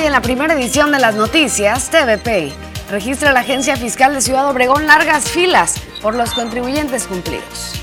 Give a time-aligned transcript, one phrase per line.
[0.00, 2.52] hoy en la primera edición de las noticias TVP.
[2.90, 7.74] Registra la Agencia Fiscal de Ciudad Obregón largas filas por los contribuyentes cumplidos.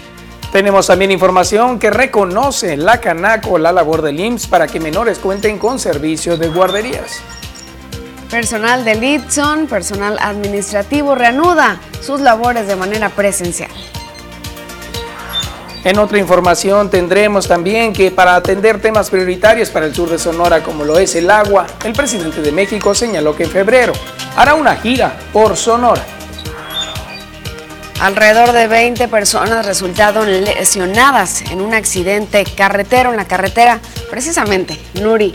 [0.51, 5.59] Tenemos también información que reconoce la Canaco la labor del IMSS para que menores cuenten
[5.59, 7.19] con servicios de guarderías.
[8.31, 13.71] Personal de Litson, personal administrativo, reanuda sus labores de manera presencial.
[15.87, 20.61] En otra información tendremos también que para atender temas prioritarios para el sur de Sonora
[20.61, 23.93] como lo es el agua, el presidente de México señaló que en febrero
[24.35, 26.05] hará una gira por Sonora.
[28.01, 33.79] Alrededor de 20 personas resultaron lesionadas en un accidente carretero en la carretera,
[34.09, 35.33] precisamente Nuri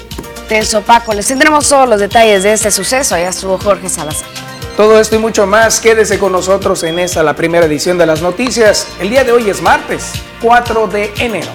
[0.50, 1.14] Tezopaco.
[1.14, 3.14] Les tendremos todos los detalles de este suceso.
[3.14, 4.51] Allá estuvo Jorge Salazar.
[4.76, 8.22] Todo esto y mucho más, quédese con nosotros en esta, la primera edición de las
[8.22, 8.88] noticias.
[8.98, 11.50] El día de hoy es martes, 4 de enero.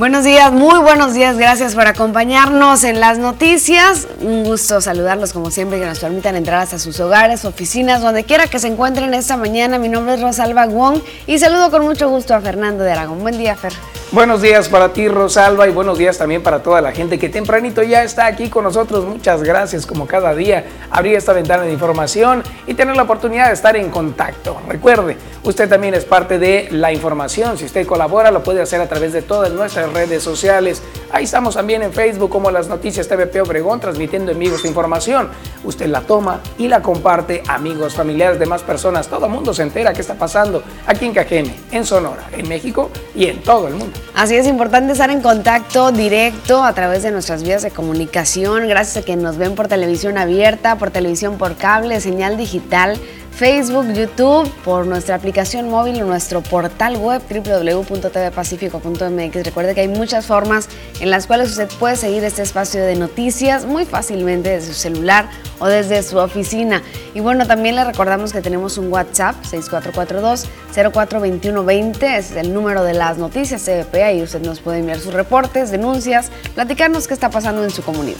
[0.00, 4.08] Buenos días, muy buenos días, gracias por acompañarnos en las noticias.
[4.22, 8.46] Un gusto saludarlos como siempre que nos permitan entrar hasta sus hogares, oficinas, donde quiera
[8.46, 9.78] que se encuentren esta mañana.
[9.78, 13.20] Mi nombre es Rosalba Wong y saludo con mucho gusto a Fernando de Aragón.
[13.20, 13.74] Buen día, Fer.
[14.12, 17.80] Buenos días para ti, Rosalba, y buenos días también para toda la gente que tempranito
[17.84, 19.04] ya está aquí con nosotros.
[19.04, 23.54] Muchas gracias, como cada día, abrir esta ventana de información y tener la oportunidad de
[23.54, 24.60] estar en contacto.
[24.66, 27.56] Recuerde, usted también es parte de la información.
[27.56, 30.82] Si usted colabora, lo puede hacer a través de todas nuestras redes sociales.
[31.12, 35.28] Ahí estamos también en Facebook como las noticias TVP Obregón, transmitiendo en vivo esta información.
[35.64, 39.08] Usted la toma y la comparte, amigos, familiares, demás personas.
[39.08, 42.90] Todo el mundo se entera qué está pasando aquí en Cajeme, en Sonora, en México
[43.14, 43.98] y en todo el mundo.
[44.14, 49.02] Así es importante estar en contacto directo a través de nuestras vías de comunicación, gracias
[49.02, 52.98] a que nos ven por televisión abierta, por televisión por cable, señal digital
[53.32, 59.44] Facebook, YouTube, por nuestra aplicación móvil o nuestro portal web www.tvpacifico.mx.
[59.44, 60.68] Recuerde que hay muchas formas
[61.00, 65.30] en las cuales usted puede seguir este espacio de noticias muy fácilmente desde su celular
[65.58, 66.82] o desde su oficina.
[67.14, 73.18] Y bueno, también le recordamos que tenemos un WhatsApp 6442-042120, es el número de las
[73.18, 77.70] noticias CBP, ahí usted nos puede enviar sus reportes, denuncias, platicarnos qué está pasando en
[77.70, 78.18] su comunidad.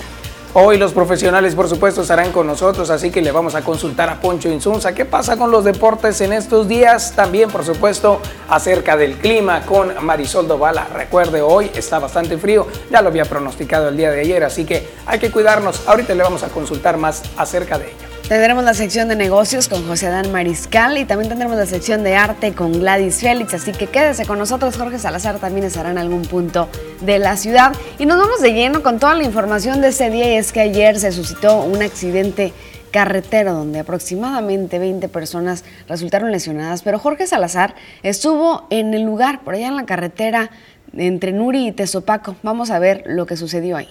[0.52, 4.20] Hoy los profesionales, por supuedo, estarán con nosotros, así que le vamos a consultar a
[4.20, 7.12] Poncho Insunza qué pasa con los deportes en estos días.
[7.14, 10.88] También, por supuesto, acerca del clima con Marisol Dovala.
[10.92, 14.88] Recuerde, hoy está bastante frío, ya lo había pronosticado el día de ayer, así que
[15.06, 15.86] hay que cuidarnos.
[15.86, 18.09] Ahorita le vamos a consultar más acerca de ello.
[18.30, 22.14] Tendremos la sección de negocios con José Adán Mariscal y también tendremos la sección de
[22.14, 26.22] arte con Gladys Félix, así que quédese con nosotros, Jorge Salazar también estará en algún
[26.22, 26.68] punto
[27.00, 27.72] de la ciudad.
[27.98, 30.60] Y nos vamos de lleno con toda la información de ese día y es que
[30.60, 32.52] ayer se suscitó un accidente
[32.92, 37.74] carretero donde aproximadamente 20 personas resultaron lesionadas, pero Jorge Salazar
[38.04, 40.52] estuvo en el lugar, por allá en la carretera
[40.96, 42.36] entre Nuri y Tezopaco.
[42.44, 43.88] Vamos a ver lo que sucedió ahí.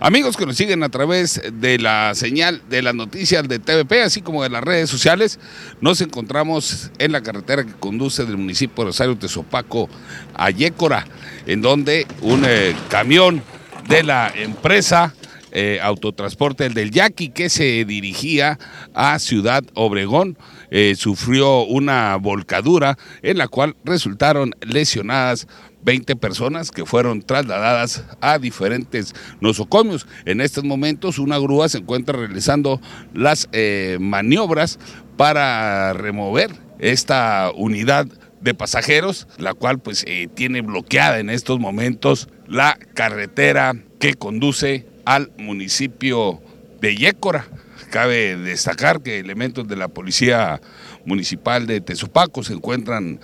[0.00, 4.22] Amigos que nos siguen a través de la señal de las noticias de TVP, así
[4.22, 5.38] como de las redes sociales,
[5.80, 9.88] nos encontramos en la carretera que conduce del municipio de Rosario Tezopaco
[10.34, 11.06] a Yécora,
[11.46, 13.42] en donde un eh, camión
[13.88, 15.14] de la empresa
[15.52, 18.58] eh, Autotransporte, el del Yaqui, que se dirigía
[18.92, 20.36] a Ciudad Obregón,
[20.72, 25.46] eh, sufrió una volcadura en la cual resultaron lesionadas
[25.84, 30.06] 20 personas que fueron trasladadas a diferentes nosocomios.
[30.24, 32.80] En estos momentos una grúa se encuentra realizando
[33.12, 34.78] las eh, maniobras
[35.16, 38.06] para remover esta unidad
[38.40, 44.86] de pasajeros, la cual pues eh, tiene bloqueada en estos momentos la carretera que conduce
[45.06, 46.42] al municipio
[46.80, 47.46] de Yécora.
[47.90, 50.60] Cabe destacar que elementos de la Policía
[51.06, 53.20] Municipal de Tezopaco se encuentran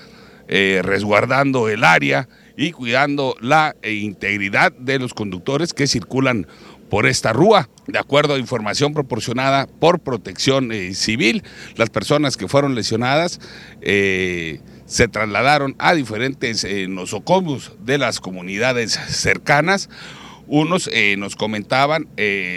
[0.49, 6.47] eh, resguardando el área y cuidando la eh, integridad de los conductores que circulan
[6.89, 7.69] por esta rúa.
[7.87, 11.43] De acuerdo a información proporcionada por Protección eh, Civil,
[11.77, 13.41] las personas que fueron lesionadas
[13.81, 19.89] eh, se trasladaron a diferentes nosocomios de las comunidades cercanas.
[20.49, 22.09] Unos nos comentaban,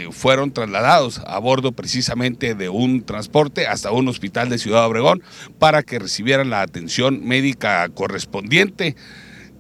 [0.10, 5.22] fueron trasladados a bordo precisamente de un transporte hasta un hospital de Ciudad Obregón
[5.60, 8.96] para que recibieran la atención médica correspondiente.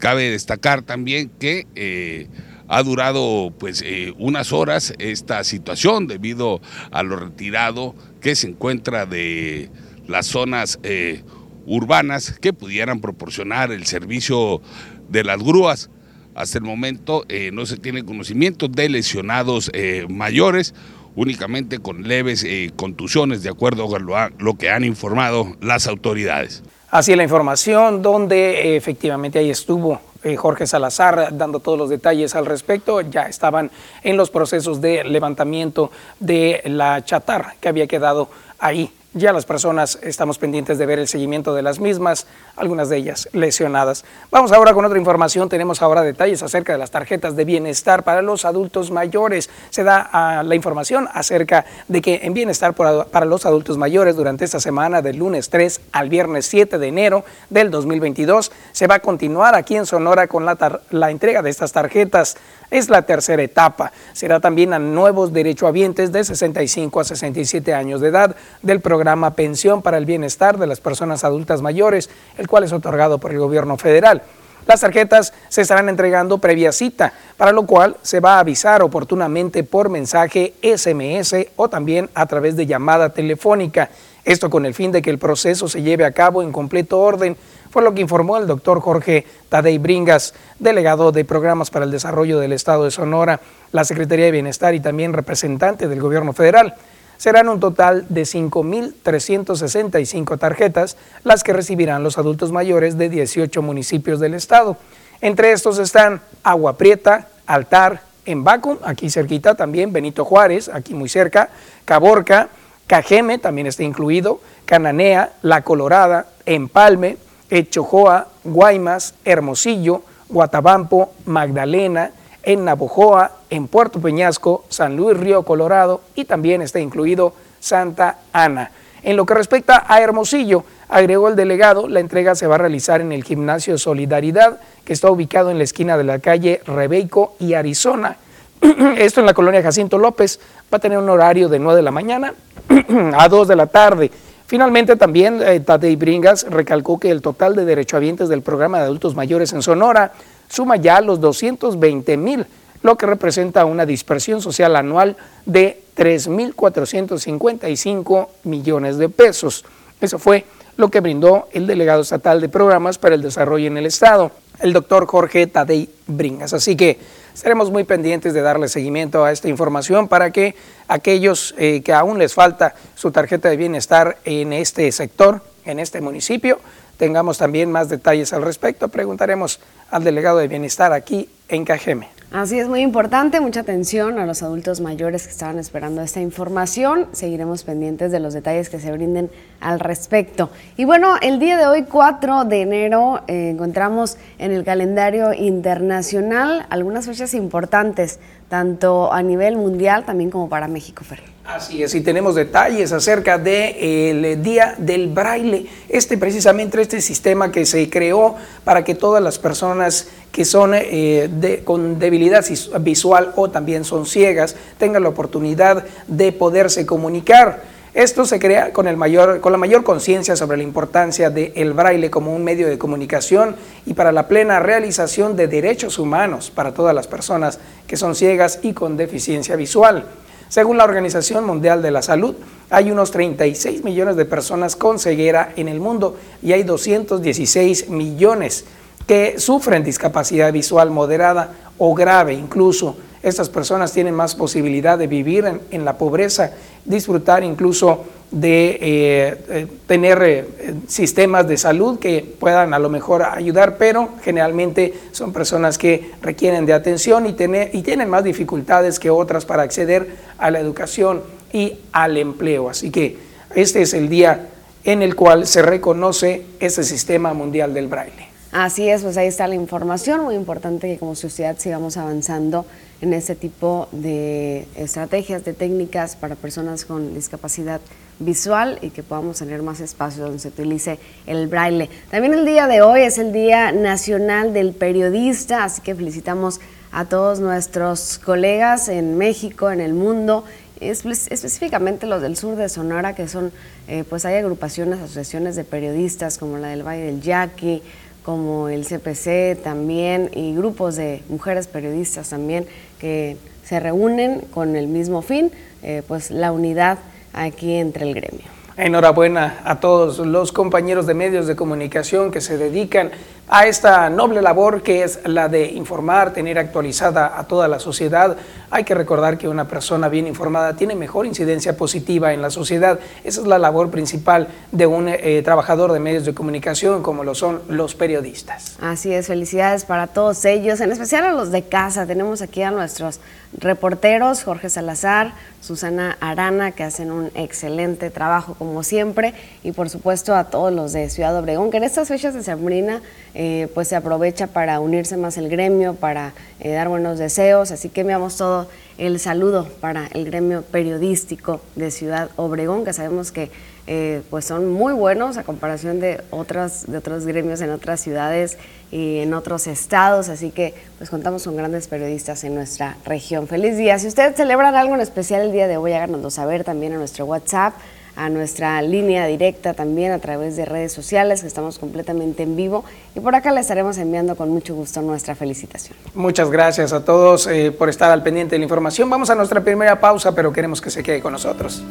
[0.03, 2.27] Cabe destacar también que eh,
[2.67, 6.59] ha durado pues eh, unas horas esta situación debido
[6.91, 9.69] a lo retirado que se encuentra de
[10.05, 11.23] las zonas eh,
[11.65, 14.61] urbanas que pudieran proporcionar el servicio
[15.07, 15.89] de las grúas.
[16.35, 19.71] Hasta el momento no se tiene conocimiento de lesionados
[20.09, 20.75] mayores
[21.15, 22.45] únicamente con leves
[22.75, 26.61] contusiones, de acuerdo con lo, que han informado las autoridades.
[26.94, 32.45] Así la información, donde efectivamente ahí estuvo eh, Jorge Salazar dando todos los detalles al
[32.45, 33.01] respecto.
[33.01, 33.72] Ya estaban
[34.04, 38.30] en los procesos de levantamiento de la chatarra que había quedado
[38.60, 42.25] ahí ya las personas estamos pendientes de ver el seguimiento de las mismas,
[42.56, 44.06] algunas de ellas lesionadas.
[44.31, 45.50] Vamos ahora con otra información.
[45.50, 49.50] Tenemos ahora detalles acerca de las tarjetas de bienestar para los adultos mayores.
[49.69, 54.45] Se da ah, la información acerca de que en bienestar para los adultos mayores durante
[54.45, 59.00] esta semana del lunes 3 al viernes 7 de enero del 2022 se va a
[59.00, 62.38] continuar aquí en Sonora con la, la entrega de estas tarjetas
[62.73, 63.91] es la tercera etapa.
[64.13, 69.83] Será también a nuevos derechohabientes de 65 a 67 años de edad del programa Pensión
[69.83, 73.77] para el Bienestar de las Personas Adultas Mayores, el cual es otorgado por el gobierno
[73.77, 74.23] federal.
[74.65, 79.63] Las tarjetas se estarán entregando previa cita, para lo cual se va a avisar oportunamente
[79.63, 83.91] por mensaje SMS o también a través de llamada telefónica.
[84.25, 87.37] Esto con el fin de que el proceso se lleve a cabo en completo orden
[87.73, 92.39] fue lo que informó el doctor Jorge Tadei Bringas, delegado de Programas para el Desarrollo
[92.39, 93.39] del Estado de Sonora,
[93.71, 96.75] la Secretaría de Bienestar y también representante del Gobierno Federal.
[97.17, 104.19] Serán un total de 5.365 tarjetas las que recibirán los adultos mayores de 18 municipios
[104.19, 104.77] del Estado.
[105.19, 111.49] Entre estos están Agua Prieta, Altar, Embaco, aquí cerquita también, Benito Juárez, aquí muy cerca,
[111.85, 112.49] Caborca,
[112.85, 117.17] Cajeme también está incluido, Cananea, La Colorada, Empalme,
[117.50, 122.12] Echojoa, Guaymas, Hermosillo, Guatabampo, Magdalena,
[122.44, 128.72] en Navojoa, en Puerto Peñasco, San Luis Río Colorado y también está incluido Santa Ana.
[129.04, 133.01] En lo que respecta a Hermosillo, agregó el delegado, la entrega se va a realizar
[133.01, 137.54] en el Gimnasio Solidaridad, que está ubicado en la esquina de la calle Rebeico y
[137.54, 138.18] Arizona.
[138.98, 140.40] Esto en la colonia Jacinto López
[140.74, 142.34] va a tener un horario de 9 de la mañana
[143.18, 144.10] a 2 de la tarde.
[144.53, 145.63] Finalmente, también eh,
[145.97, 150.11] Bringas recalcó que el total de derechohabientes del programa de adultos mayores en Sonora
[150.47, 152.45] suma ya los 220 mil,
[152.83, 155.17] lo que representa una dispersión social anual
[155.47, 159.65] de 3.455 millones de pesos.
[160.00, 160.45] Eso fue
[160.77, 164.29] lo que brindó el delegado estatal de programas para el desarrollo en el Estado,
[164.59, 166.53] el doctor Jorge Tadei Bringas.
[166.53, 166.99] Así que
[167.33, 170.56] Estaremos muy pendientes de darle seguimiento a esta información para que
[170.88, 176.00] aquellos eh, que aún les falta su tarjeta de bienestar en este sector, en este
[176.00, 176.59] municipio,
[176.97, 178.89] tengamos también más detalles al respecto.
[178.89, 179.59] Preguntaremos
[179.89, 182.09] al delegado de bienestar aquí en Cajeme.
[182.33, 187.06] Así es muy importante, mucha atención a los adultos mayores que estaban esperando esta información.
[187.12, 190.50] Seguiremos pendientes de los detalles que se brinden al respecto.
[190.75, 196.65] Y bueno, el día de hoy, 4 de enero, eh, encontramos en el calendario internacional
[196.71, 198.19] algunas fechas importantes,
[198.50, 201.32] tanto a nivel mundial también como para México, Fer.
[201.45, 207.66] Así es, y tenemos detalles acerca del Día del Braille, este precisamente este sistema que
[207.66, 212.45] se creó para que todas las personas que son eh, con debilidad
[212.80, 217.62] visual o también son ciegas tengan la oportunidad de poderse comunicar.
[217.94, 222.10] Esto se crea con, el mayor, con la mayor conciencia sobre la importancia del braille
[222.10, 226.95] como un medio de comunicación y para la plena realización de derechos humanos para todas
[226.95, 230.06] las personas que son ciegas y con deficiencia visual.
[230.53, 232.35] Según la Organización Mundial de la Salud,
[232.69, 238.63] hay unos 36 millones de personas con ceguera en el mundo y hay 216 millones
[239.07, 242.95] que sufren discapacidad visual moderada o grave incluso.
[243.23, 246.51] Estas personas tienen más posibilidad de vivir en, la pobreza,
[246.85, 250.45] disfrutar incluso de eh, eh, tener eh,
[250.87, 256.66] sistemas de salud que puedan a lo mejor ayudar, pero generalmente son personas que requieren
[256.66, 261.21] de atención y, tener, y tienen más dificultades que otras para acceder a la educación
[261.54, 262.69] y al empleo.
[262.69, 263.18] Así que
[263.54, 264.49] este es el día
[264.83, 268.33] en el cual se reconoce este sistema mundial del braille.
[268.52, 272.66] Así es, pues ahí está la información, muy importante que como sociedad sigamos avanzando
[273.02, 277.81] en este tipo de estrategias, de técnicas para personas con discapacidad
[278.25, 281.89] visual y que podamos tener más espacio donde se utilice el braille.
[282.09, 286.59] También el día de hoy es el Día Nacional del Periodista, así que felicitamos
[286.92, 290.45] a todos nuestros colegas en México, en el mundo,
[290.80, 293.51] específicamente los del sur de Sonora, que son,
[293.87, 297.81] eh, pues hay agrupaciones, asociaciones de periodistas como la del Valle del Yaqui,
[298.23, 302.65] como el CPC también y grupos de mujeres periodistas también
[302.99, 305.51] que se reúnen con el mismo fin,
[305.81, 306.99] eh, pues la unidad
[307.33, 308.45] aquí entre el gremio.
[308.75, 313.11] Enhorabuena a todos los compañeros de medios de comunicación que se dedican
[313.47, 318.35] a esta noble labor que es la de informar, tener actualizada a toda la sociedad.
[318.75, 322.99] Hay que recordar que una persona bien informada tiene mejor incidencia positiva en la sociedad.
[323.23, 327.35] Esa es la labor principal de un eh, trabajador de medios de comunicación como lo
[327.35, 328.75] son los periodistas.
[328.81, 332.07] Así es, felicidades para todos ellos, en especial a los de casa.
[332.07, 333.19] Tenemos aquí a nuestros
[333.56, 340.35] reporteros, Jorge Salazar, Susana Arana, que hacen un excelente trabajo como siempre, y por supuesto
[340.35, 343.03] a todos los de Ciudad Obregón, que en estas fechas de Sembrina
[343.35, 347.90] eh, pues se aprovecha para unirse más el gremio, para eh, dar buenos deseos, así
[347.90, 353.49] que enviamos todo el saludo para el gremio periodístico de Ciudad Obregón, que sabemos que
[353.85, 358.57] eh, pues son muy buenos a comparación de, otras, de otros gremios en otras ciudades
[358.92, 363.47] y en otros estados, así que pues contamos con grandes periodistas en nuestra región.
[363.47, 363.99] Feliz día.
[363.99, 367.25] Si ustedes celebran algo en especial el día de hoy, háganoslo saber también en nuestro
[367.25, 367.73] WhatsApp,
[368.15, 372.83] a nuestra línea directa también a través de redes sociales, que estamos completamente en vivo
[373.15, 375.97] y por acá le estaremos enviando con mucho gusto nuestra felicitación.
[376.13, 379.09] Muchas gracias a todos eh, por estar al pendiente de la información.
[379.09, 381.83] Vamos a nuestra primera pausa, pero queremos que se quede con nosotros.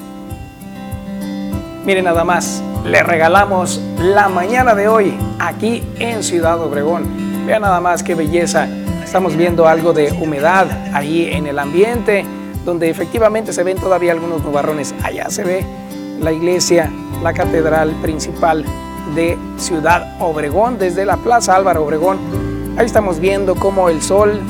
[1.84, 7.44] Miren nada más, le regalamos la mañana de hoy aquí en Ciudad Obregón.
[7.44, 8.68] Vean nada más qué belleza.
[9.02, 12.24] Estamos viendo algo de humedad ahí en el ambiente,
[12.64, 14.94] donde efectivamente se ven todavía algunos nubarrones.
[15.02, 15.66] Allá se ve
[16.22, 16.90] la iglesia,
[17.22, 18.64] la catedral principal
[19.14, 22.18] de Ciudad Obregón, desde la Plaza Álvaro Obregón.
[22.78, 24.40] Ahí estamos viendo cómo el sol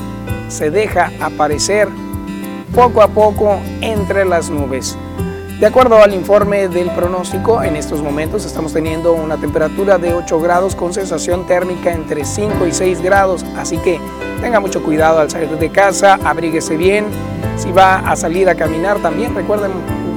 [0.48, 1.88] se deja aparecer
[2.74, 4.96] poco a poco entre las nubes.
[5.58, 10.40] De acuerdo al informe del pronóstico, en estos momentos estamos teniendo una temperatura de 8
[10.40, 14.00] grados con sensación térmica entre 5 y 6 grados, así que
[14.40, 17.06] tenga mucho cuidado al salir de casa, abríguese bien.
[17.56, 19.70] Si va a salir a caminar también recuerden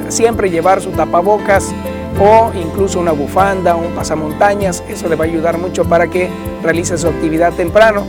[0.09, 1.74] siempre llevar su tapabocas
[2.19, 6.29] o incluso una bufanda, un pasamontañas, eso le va a ayudar mucho para que
[6.63, 8.05] realice su actividad temprano.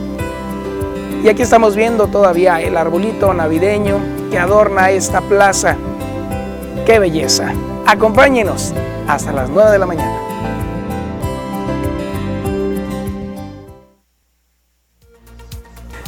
[1.25, 3.99] Y aquí estamos viendo todavía el arbolito navideño
[4.31, 5.77] que adorna esta plaza
[6.87, 7.53] ¡Qué belleza!
[7.85, 8.73] Acompáñenos
[9.09, 10.26] hasta las 9 de la mañana.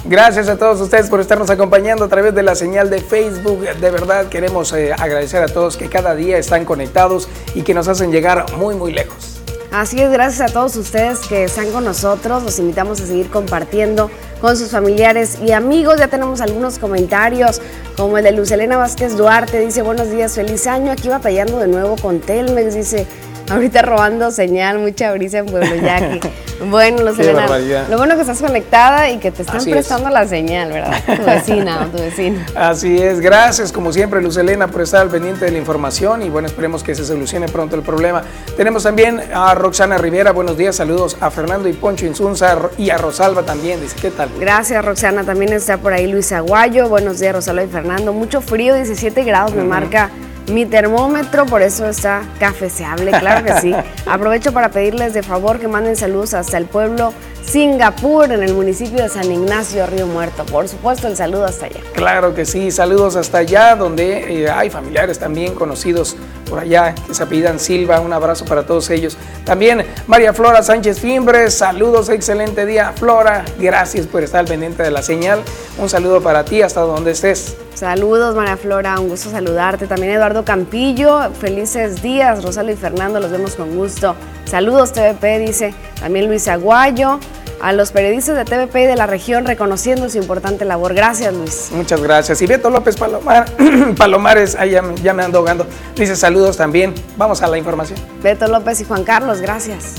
[0.09, 3.61] Gracias a todos ustedes por estarnos acompañando a través de la señal de Facebook.
[3.61, 7.89] De verdad queremos eh, agradecer a todos que cada día están conectados y que nos
[7.89, 9.43] hacen llegar muy, muy lejos.
[9.71, 12.43] Así es, gracias a todos ustedes que están con nosotros.
[12.43, 14.11] Los invitamos a seguir compartiendo
[14.41, 15.99] con sus familiares y amigos.
[15.99, 17.61] Ya tenemos algunos comentarios,
[17.95, 19.61] como el de Luz Elena Vázquez Duarte.
[19.61, 20.91] Dice, buenos días, feliz año.
[20.91, 22.75] Aquí batallando de nuevo con Telmex.
[22.75, 23.07] Dice,
[23.51, 26.21] ahorita robando señal, mucha brisa en Pueblo Yaqui.
[26.61, 27.47] Bueno, Luz Elena,
[27.89, 31.01] lo bueno que estás conectada y que te están prestando la señal, ¿verdad?
[31.17, 32.41] Tu vecina o tu vecino.
[32.57, 36.23] Así es, gracias como siempre Luz Elena por estar al pendiente de la información.
[36.23, 38.23] Y bueno, esperemos que se solucione pronto el problema.
[38.57, 42.99] Tenemos también a Roxana Rivera, buenos días, saludos a Fernando y Poncho Insunza y a
[42.99, 44.29] Rosalba también, dice, ¿qué tal?
[44.41, 48.75] Gracias Roxana, también está por ahí Luis Aguayo, buenos días Rosalba y Fernando, mucho frío,
[48.75, 50.11] 17 grados me marca
[50.49, 53.75] mi termómetro, por eso está cafeceable, claro que sí.
[54.07, 57.13] Aprovecho para pedirles de favor que manden saludos hasta el pueblo
[57.43, 60.45] Singapur, en el municipio de San Ignacio, Río Muerto.
[60.45, 61.81] Por supuesto, el saludo hasta allá.
[61.95, 66.17] Claro que sí, saludos hasta allá, donde eh, hay familiares también conocidos
[66.49, 68.01] por allá que se apellidan Silva.
[68.01, 69.17] Un abrazo para todos ellos.
[69.45, 72.93] También María Flora Sánchez Fimbres, saludos, excelente día.
[72.97, 75.41] Flora, gracias por estar pendiente de la señal.
[75.79, 77.57] Un saludo para ti hasta donde estés.
[77.75, 79.87] Saludos María Flora, un gusto saludarte.
[79.87, 82.43] También Eduardo Campillo, felices días.
[82.43, 84.17] Rosalo y Fernando, los vemos con gusto.
[84.45, 87.21] Saludos TVP, dice también Luis Aguayo.
[87.61, 90.95] A los periodistas de TVP y de la región reconociendo su importante labor.
[90.95, 91.71] Gracias, Luis.
[91.73, 92.41] Muchas gracias.
[92.41, 93.47] Y Beto López Palomar,
[93.97, 95.67] Palomares, ahí ya, ya me ando ahogando.
[95.97, 96.95] Dice saludos también.
[97.17, 97.99] Vamos a la información.
[98.23, 99.97] Beto López y Juan Carlos, gracias.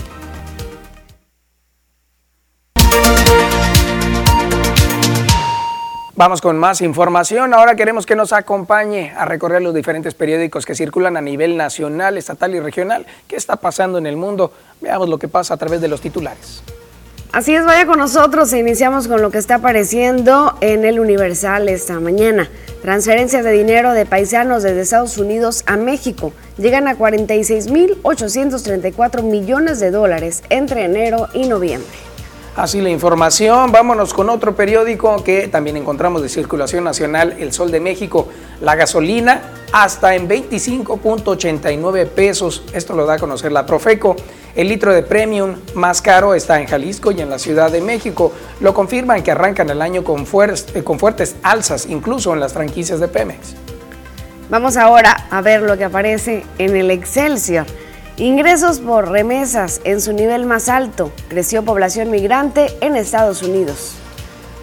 [6.20, 7.54] Vamos con más información.
[7.54, 12.18] Ahora queremos que nos acompañe a recorrer los diferentes periódicos que circulan a nivel nacional,
[12.18, 13.06] estatal y regional.
[13.26, 14.52] ¿Qué está pasando en el mundo?
[14.82, 16.62] Veamos lo que pasa a través de los titulares.
[17.32, 21.70] Así es, vaya con nosotros e iniciamos con lo que está apareciendo en el Universal
[21.70, 22.50] esta mañana.
[22.82, 29.92] Transferencias de dinero de paisanos desde Estados Unidos a México llegan a 46.834 millones de
[29.92, 32.09] dólares entre enero y noviembre.
[32.56, 37.72] Así la información, vámonos con otro periódico que también encontramos de circulación nacional, El Sol
[37.72, 38.28] de México.
[38.62, 39.42] La gasolina
[39.72, 44.16] hasta en 25.89 pesos, esto lo da a conocer la Profeco.
[44.56, 48.34] El litro de premium más caro está en Jalisco y en la Ciudad de México.
[48.60, 53.00] Lo confirman que arrancan el año con, eh, con fuertes alzas, incluso en las franquicias
[53.00, 53.56] de Pemex.
[54.50, 57.68] Vamos ahora a ver lo que aparece en el Excelsior.
[58.20, 61.10] Ingresos por remesas en su nivel más alto.
[61.30, 63.94] Creció población migrante en Estados Unidos.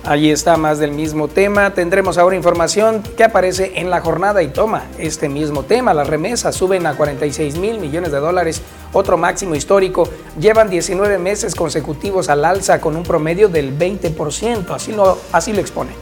[0.05, 1.73] Allí está más del mismo tema.
[1.73, 5.95] Tendremos ahora información que aparece en la jornada y toma este mismo tema.
[5.95, 8.61] Las remesas suben a 46 mil millones de dólares,
[8.93, 10.07] otro máximo histórico.
[10.39, 14.69] Llevan 19 meses consecutivos al alza con un promedio del 20%.
[14.75, 15.93] Así lo, así lo expone.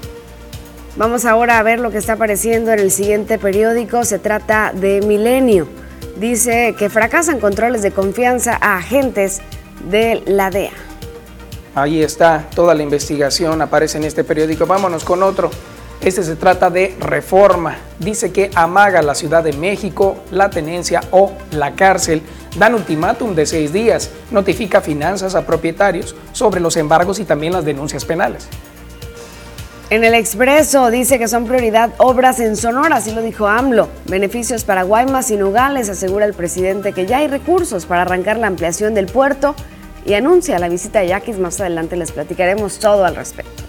[0.96, 4.04] Vamos ahora a ver lo que está apareciendo en el siguiente periódico.
[4.04, 5.68] Se trata de Milenio.
[6.16, 9.40] Dice que fracasan controles de confianza a agentes
[9.90, 10.71] de la DEA.
[11.75, 14.64] Ahí está toda la investigación, aparece en este periódico.
[14.64, 15.50] Vámonos con otro.
[16.00, 17.78] Este se trata de reforma.
[17.99, 22.23] Dice que amaga la Ciudad de México, la tenencia o la cárcel.
[22.56, 24.11] Dan ultimátum de seis días.
[24.30, 28.47] Notifica finanzas a propietarios sobre los embargos y también las denuncias penales.
[29.94, 33.88] En el Expreso dice que son prioridad obras en Sonora, así lo dijo AMLO.
[34.06, 38.48] Beneficios para Guaymas y Nogales, asegura el presidente que ya hay recursos para arrancar la
[38.48, 39.54] ampliación del puerto
[40.04, 41.38] y anuncia la visita de Yaquis.
[41.38, 43.62] Más adelante les platicaremos todo al respecto.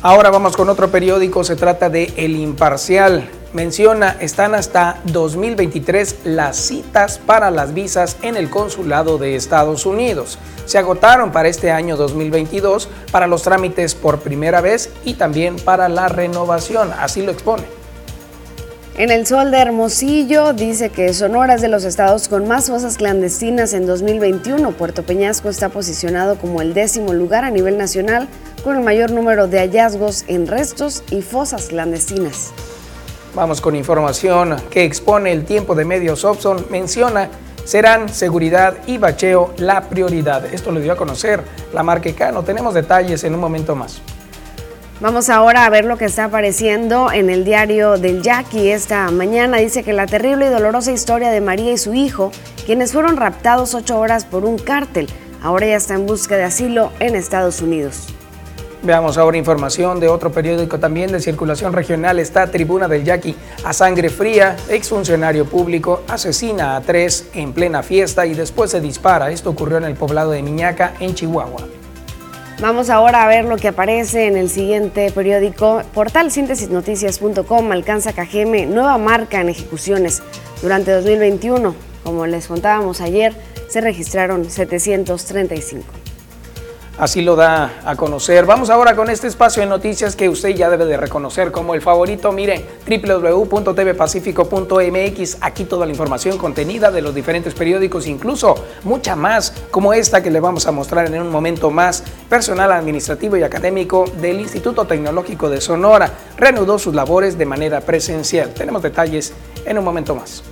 [0.00, 3.28] Ahora vamos con otro periódico, se trata de El Imparcial.
[3.54, 10.40] Menciona, están hasta 2023 las citas para las visas en el consulado de Estados Unidos.
[10.66, 15.88] Se agotaron para este año 2022 para los trámites por primera vez y también para
[15.88, 17.62] la renovación, así lo expone.
[18.96, 22.96] En el sol de Hermosillo dice que Sonora es de los estados con más fosas
[22.96, 24.72] clandestinas en 2021.
[24.72, 28.26] Puerto Peñasco está posicionado como el décimo lugar a nivel nacional
[28.64, 32.52] con el mayor número de hallazgos en restos y fosas clandestinas.
[33.34, 36.66] Vamos con información que expone el tiempo de medios Opson.
[36.70, 37.28] Menciona
[37.64, 40.44] serán seguridad y bacheo la prioridad.
[40.46, 42.44] Esto lo dio a conocer la Marquecano.
[42.44, 44.00] Tenemos detalles en un momento más.
[45.00, 49.56] Vamos ahora a ver lo que está apareciendo en el diario del Jackie esta mañana.
[49.56, 52.30] Dice que la terrible y dolorosa historia de María y su hijo,
[52.64, 55.08] quienes fueron raptados ocho horas por un cártel,
[55.42, 58.14] ahora ya está en busca de asilo en Estados Unidos.
[58.84, 62.18] Veamos ahora información de otro periódico también de circulación regional.
[62.18, 64.56] Está Tribuna del Yaqui a sangre fría.
[64.68, 69.30] Exfuncionario público asesina a tres en plena fiesta y después se dispara.
[69.30, 71.66] Esto ocurrió en el poblado de Miñaca, en Chihuahua.
[72.60, 75.80] Vamos ahora a ver lo que aparece en el siguiente periódico.
[75.94, 80.22] Portal síntesisnoticias.com alcanza Cajeme nueva marca en ejecuciones
[80.60, 81.74] durante 2021.
[82.02, 83.34] Como les contábamos ayer,
[83.66, 85.84] se registraron 735.
[86.96, 88.46] Así lo da a conocer.
[88.46, 91.82] Vamos ahora con este espacio de noticias que usted ya debe de reconocer como el
[91.82, 92.30] favorito.
[92.30, 95.38] Mire, www.tvpacifico.mx.
[95.40, 98.54] Aquí toda la información contenida de los diferentes periódicos, incluso
[98.84, 102.04] mucha más como esta que le vamos a mostrar en un momento más.
[102.28, 108.54] Personal administrativo y académico del Instituto Tecnológico de Sonora reanudó sus labores de manera presencial.
[108.54, 109.32] Tenemos detalles
[109.66, 110.44] en un momento más.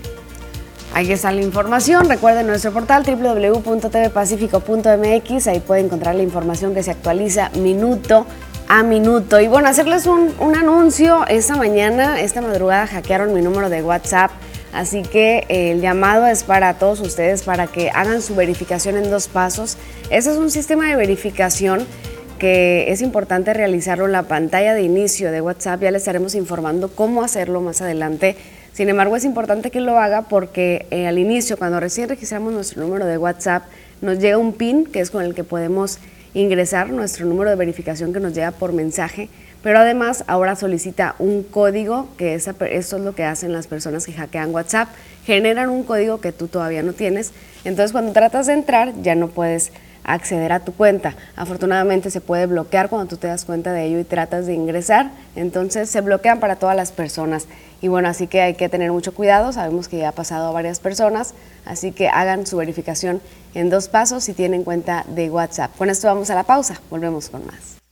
[0.95, 2.07] Ahí está la información.
[2.09, 5.47] Recuerden nuestro portal www.tvpacifico.mx.
[5.47, 8.27] Ahí puede encontrar la información que se actualiza minuto
[8.69, 9.41] a minuto.
[9.41, 11.27] Y bueno, hacerles un, un, anuncio.
[11.29, 14.33] Esta mañana, esta madrugada, hackearon mi número de WhatsApp.
[14.75, 19.11] Así que eh, el llamado es para todos ustedes para que hagan su verificación en
[19.11, 19.79] dos pasos.
[20.11, 21.87] Ese es un sistema de verificación
[22.39, 25.81] que es importante realizarlo en la pantalla de inicio de WhatsApp.
[25.81, 28.37] Ya les estaremos informando cómo hacerlo más adelante
[28.73, 32.83] sin embargo, es importante que lo haga porque eh, al inicio, cuando recién registramos nuestro
[32.83, 33.65] número de WhatsApp,
[34.01, 35.99] nos llega un PIN, que es con el que podemos
[36.35, 39.29] ingresar nuestro número de verificación que nos llega por mensaje,
[39.63, 44.07] pero además ahora solicita un código, que esa, eso es lo que hacen las personas
[44.07, 44.89] que hackean WhatsApp,
[45.25, 47.33] generan un código que tú todavía no tienes,
[47.65, 49.71] entonces cuando tratas de entrar ya no puedes
[50.05, 51.15] acceder a tu cuenta.
[51.37, 55.11] Afortunadamente se puede bloquear cuando tú te das cuenta de ello y tratas de ingresar,
[55.37, 57.47] entonces se bloquean para todas las personas.
[57.81, 60.53] Y bueno, así que hay que tener mucho cuidado, sabemos que ya ha pasado a
[60.53, 61.35] varias personas,
[61.65, 63.21] así que hagan su verificación
[63.55, 65.77] en dos pasos si tienen cuenta de WhatsApp.
[65.77, 67.83] Con esto vamos a la pausa, volvemos con más.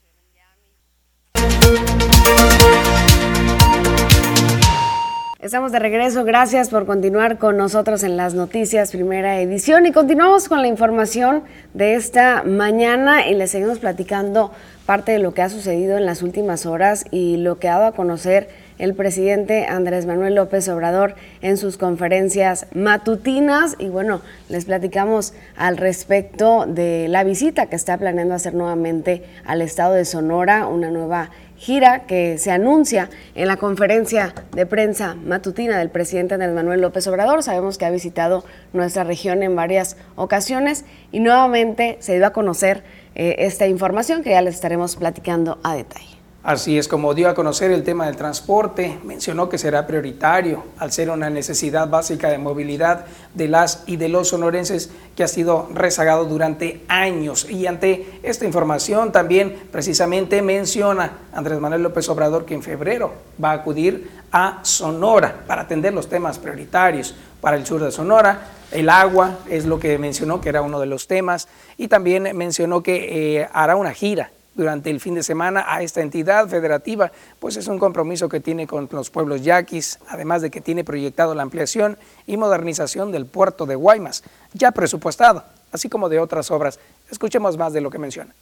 [5.43, 9.87] Estamos de regreso, gracias por continuar con nosotros en las noticias primera edición.
[9.87, 14.53] Y continuamos con la información de esta mañana y les seguimos platicando
[14.85, 17.87] parte de lo que ha sucedido en las últimas horas y lo que ha dado
[17.87, 23.77] a conocer el presidente Andrés Manuel López Obrador en sus conferencias matutinas.
[23.79, 29.63] Y bueno, les platicamos al respecto de la visita que está planeando hacer nuevamente al
[29.63, 35.79] estado de Sonora, una nueva gira que se anuncia en la conferencia de prensa matutina
[35.79, 37.43] del presidente Andrés Manuel López Obrador.
[37.43, 42.83] Sabemos que ha visitado nuestra región en varias ocasiones y nuevamente se dio a conocer
[43.15, 46.20] eh, esta información que ya les estaremos platicando a detalle.
[46.43, 50.91] Así es como dio a conocer el tema del transporte, mencionó que será prioritario al
[50.91, 55.69] ser una necesidad básica de movilidad de las y de los sonorenses que ha sido
[55.75, 57.47] rezagado durante años.
[57.51, 63.51] Y ante esta información también precisamente menciona Andrés Manuel López Obrador que en febrero va
[63.51, 68.47] a acudir a Sonora para atender los temas prioritarios para el sur de Sonora.
[68.73, 72.83] El agua es lo que mencionó que era uno de los temas y también mencionó
[72.83, 77.57] que eh, hará una gira durante el fin de semana a esta entidad federativa, pues
[77.57, 81.43] es un compromiso que tiene con los pueblos yaquis, además de que tiene proyectado la
[81.43, 86.79] ampliación y modernización del puerto de Guaymas, ya presupuestado, así como de otras obras.
[87.11, 88.35] Escuchemos más de lo que menciona.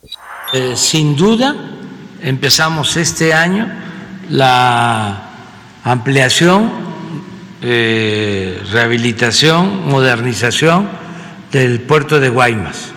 [0.52, 1.54] Eh, sin duda,
[2.22, 3.70] empezamos este año
[4.30, 5.28] la
[5.84, 6.70] ampliación,
[7.62, 10.88] eh, rehabilitación, modernización
[11.52, 12.92] del puerto de Guaymas.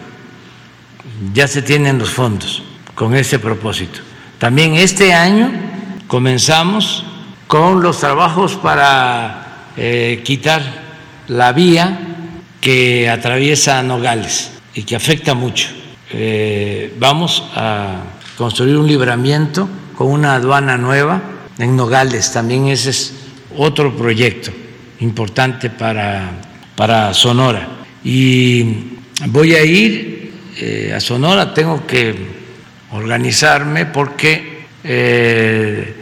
[1.34, 2.64] Ya se tienen los fondos
[2.96, 4.00] con ese propósito.
[4.38, 5.52] También este año
[6.08, 7.06] comenzamos
[7.48, 10.62] con los trabajos para eh, quitar
[11.28, 12.00] la vía
[12.60, 15.70] que atraviesa Nogales y que afecta mucho.
[16.12, 18.04] Eh, vamos a
[18.38, 21.22] construir un libramiento con una aduana nueva
[21.58, 22.32] en Nogales.
[22.32, 23.14] También ese es
[23.58, 24.52] otro proyecto
[25.00, 26.32] importante para,
[26.76, 27.68] para Sonora.
[28.04, 32.41] Y voy a ir eh, a Sonora, tengo que
[32.92, 35.96] organizarme porque eh,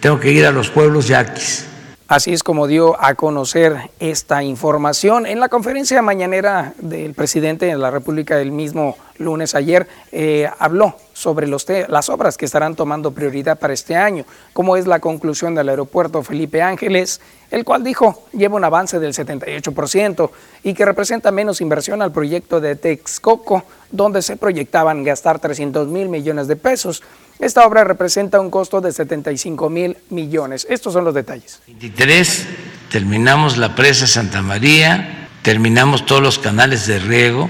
[0.00, 1.66] tengo que ir a los pueblos yaquis.
[2.08, 7.76] Así es como dio a conocer esta información en la conferencia mañanera del presidente de
[7.76, 9.88] la República del mismo lunes ayer.
[10.12, 15.00] Eh, habló sobre las obras que estarán tomando prioridad para este año, como es la
[15.00, 20.30] conclusión del aeropuerto Felipe Ángeles, el cual dijo lleva un avance del 78%
[20.62, 26.10] y que representa menos inversión al proyecto de Texcoco, donde se proyectaban gastar 300 mil
[26.10, 27.02] millones de pesos.
[27.38, 30.66] Esta obra representa un costo de 75 mil millones.
[30.68, 31.62] Estos son los detalles.
[31.66, 32.46] 23,
[32.90, 37.48] terminamos la presa Santa María, terminamos todos los canales de riego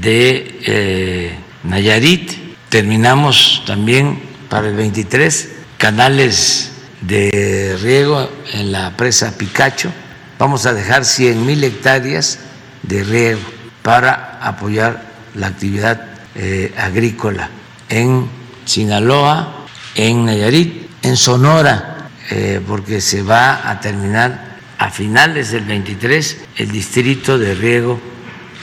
[0.00, 2.43] de eh, Nayarit,
[2.74, 9.92] terminamos también para el 23 canales de riego en la presa Picacho.
[10.40, 12.40] Vamos a dejar 100 mil hectáreas
[12.82, 13.38] de riego
[13.80, 15.04] para apoyar
[15.36, 17.48] la actividad eh, agrícola
[17.88, 18.28] en
[18.64, 26.38] Sinaloa, en Nayarit, en Sonora, eh, porque se va a terminar a finales del 23
[26.56, 28.00] el distrito de riego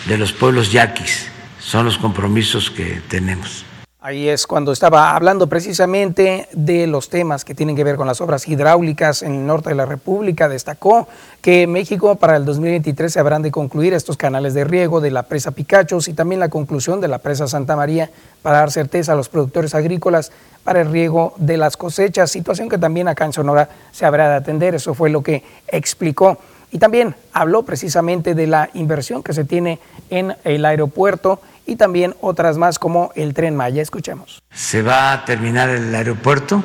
[0.05, 1.27] de los pueblos yaquis.
[1.61, 3.70] Son los compromisos que tenemos.
[4.03, 8.19] Ahí es cuando estaba hablando precisamente de los temas que tienen que ver con las
[8.19, 10.49] obras hidráulicas en el norte de la República.
[10.49, 11.07] Destacó
[11.39, 15.21] que México para el 2023 se habrán de concluir estos canales de riego de la
[15.21, 18.09] presa Picachos y también la conclusión de la presa Santa María
[18.41, 20.31] para dar certeza a los productores agrícolas
[20.63, 24.35] para el riego de las cosechas, situación que también acá en Sonora se habrá de
[24.37, 24.73] atender.
[24.73, 26.39] Eso fue lo que explicó.
[26.71, 29.77] Y también habló precisamente de la inversión que se tiene
[30.09, 33.81] en el aeropuerto y también otras más como el tren Maya.
[33.81, 34.41] Escuchemos.
[34.53, 36.63] Se va a terminar el aeropuerto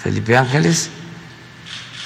[0.00, 0.90] Felipe Ángeles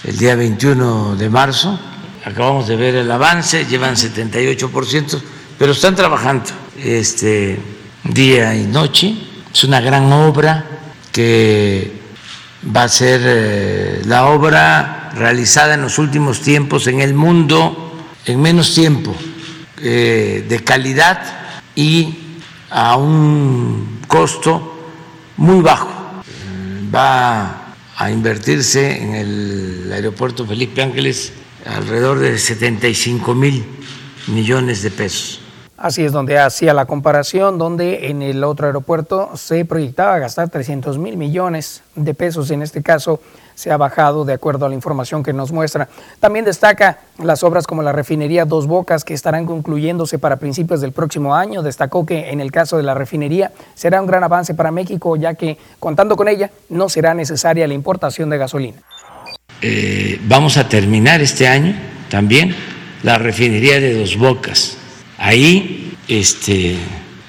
[0.04, 1.78] el día 21 de marzo.
[2.24, 5.20] Acabamos de ver el avance, llevan 78%,
[5.58, 6.44] pero están trabajando
[6.76, 7.58] este
[8.04, 9.16] día y noche.
[9.52, 10.64] Es una gran obra
[11.10, 11.92] que
[12.74, 17.84] va a ser eh, la obra realizada en los últimos tiempos en el mundo
[18.26, 19.14] en menos tiempo,
[19.80, 21.22] eh, de calidad
[21.74, 22.27] y
[22.70, 24.74] a un costo
[25.36, 25.88] muy bajo.
[26.94, 31.32] Va a invertirse en el aeropuerto Felipe Ángeles
[31.66, 33.64] alrededor de 75 mil
[34.28, 35.37] millones de pesos.
[35.78, 40.98] Así es donde hacía la comparación, donde en el otro aeropuerto se proyectaba gastar 300
[40.98, 43.20] mil millones de pesos, en este caso
[43.54, 45.88] se ha bajado de acuerdo a la información que nos muestra.
[46.18, 50.90] También destaca las obras como la refinería Dos Bocas que estarán concluyéndose para principios del
[50.90, 51.62] próximo año.
[51.62, 55.34] Destacó que en el caso de la refinería será un gran avance para México ya
[55.34, 58.78] que contando con ella no será necesaria la importación de gasolina.
[59.62, 61.74] Eh, vamos a terminar este año
[62.10, 62.54] también
[63.04, 64.76] la refinería de Dos Bocas.
[65.18, 66.78] Ahí este,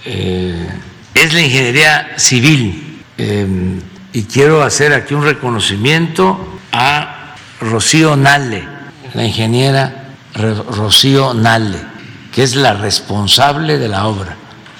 [0.05, 0.69] eh,
[1.13, 3.01] es la ingeniería civil.
[3.17, 3.47] Eh,
[4.13, 8.63] y quiero hacer aquí un reconocimiento a Rocío Nale,
[9.13, 11.77] la ingeniera Rocío Nale,
[12.33, 14.35] que es la responsable de la obra,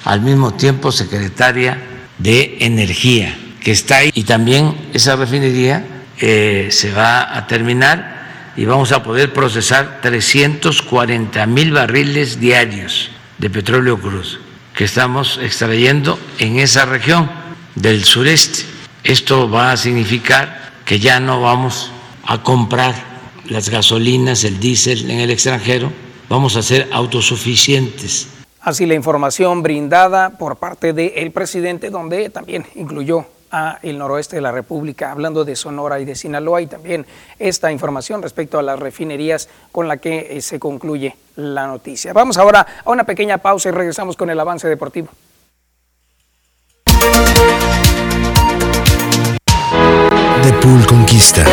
[0.06, 1.78] al mismo tiempo secretaria
[2.18, 4.12] de Energía, que está ahí.
[4.14, 5.86] Y también esa refinería
[6.18, 8.19] eh, se va a terminar
[8.56, 14.40] y vamos a poder procesar 340 mil barriles diarios de petróleo cruz
[14.76, 17.30] que estamos extrayendo en esa región
[17.76, 18.64] del sureste
[19.04, 21.92] Esto va a significar que ya no vamos
[22.26, 22.94] a comprar
[23.46, 25.92] las gasolinas, el diésel en el extranjero,
[26.28, 28.28] vamos a ser autosuficientes.
[28.62, 34.42] Así la información brindada por parte del presidente, donde también incluyó a el noroeste de
[34.42, 37.06] la República, hablando de Sonora y de Sinaloa, y también
[37.38, 42.14] esta información respecto a las refinerías con la que eh, se concluye la noticia.
[42.14, 45.10] Vamos ahora a una pequeña pausa y regresamos con el avance deportivo.
[50.44, 51.44] The Pool Conquista.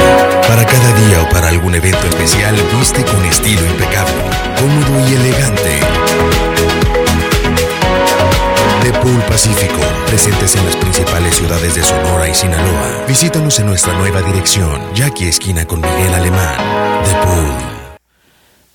[0.47, 4.23] Para cada día o para algún evento especial, viste con estilo impecable,
[4.57, 5.96] cómodo y elegante.
[8.87, 13.05] The Pool Pacífico, presentes en las principales ciudades de Sonora y Sinaloa.
[13.09, 16.55] Visítanos en nuestra nueva dirección, Jackie Esquina con Miguel Alemán.
[17.03, 17.99] The Pool.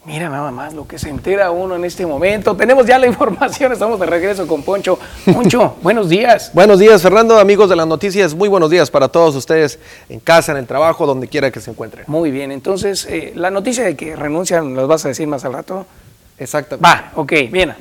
[0.04, 2.58] Mira nada más lo que se entera uno en este momento.
[2.58, 5.00] Tenemos ya la información, estamos de regreso con Poncho.
[5.32, 6.52] Poncho, buenos días.
[6.54, 8.36] Buenos días, Fernando, amigos de las noticias.
[8.36, 11.71] Muy buenos días para todos ustedes en casa, en el trabajo, donde quiera que se
[11.71, 12.04] encuentren.
[12.08, 15.54] Muy bien, entonces, eh, la noticia de que renuncian, ¿los vas a decir más al
[15.54, 15.86] rato?
[16.41, 16.88] Exactamente.
[16.88, 17.75] Va, ok, bien.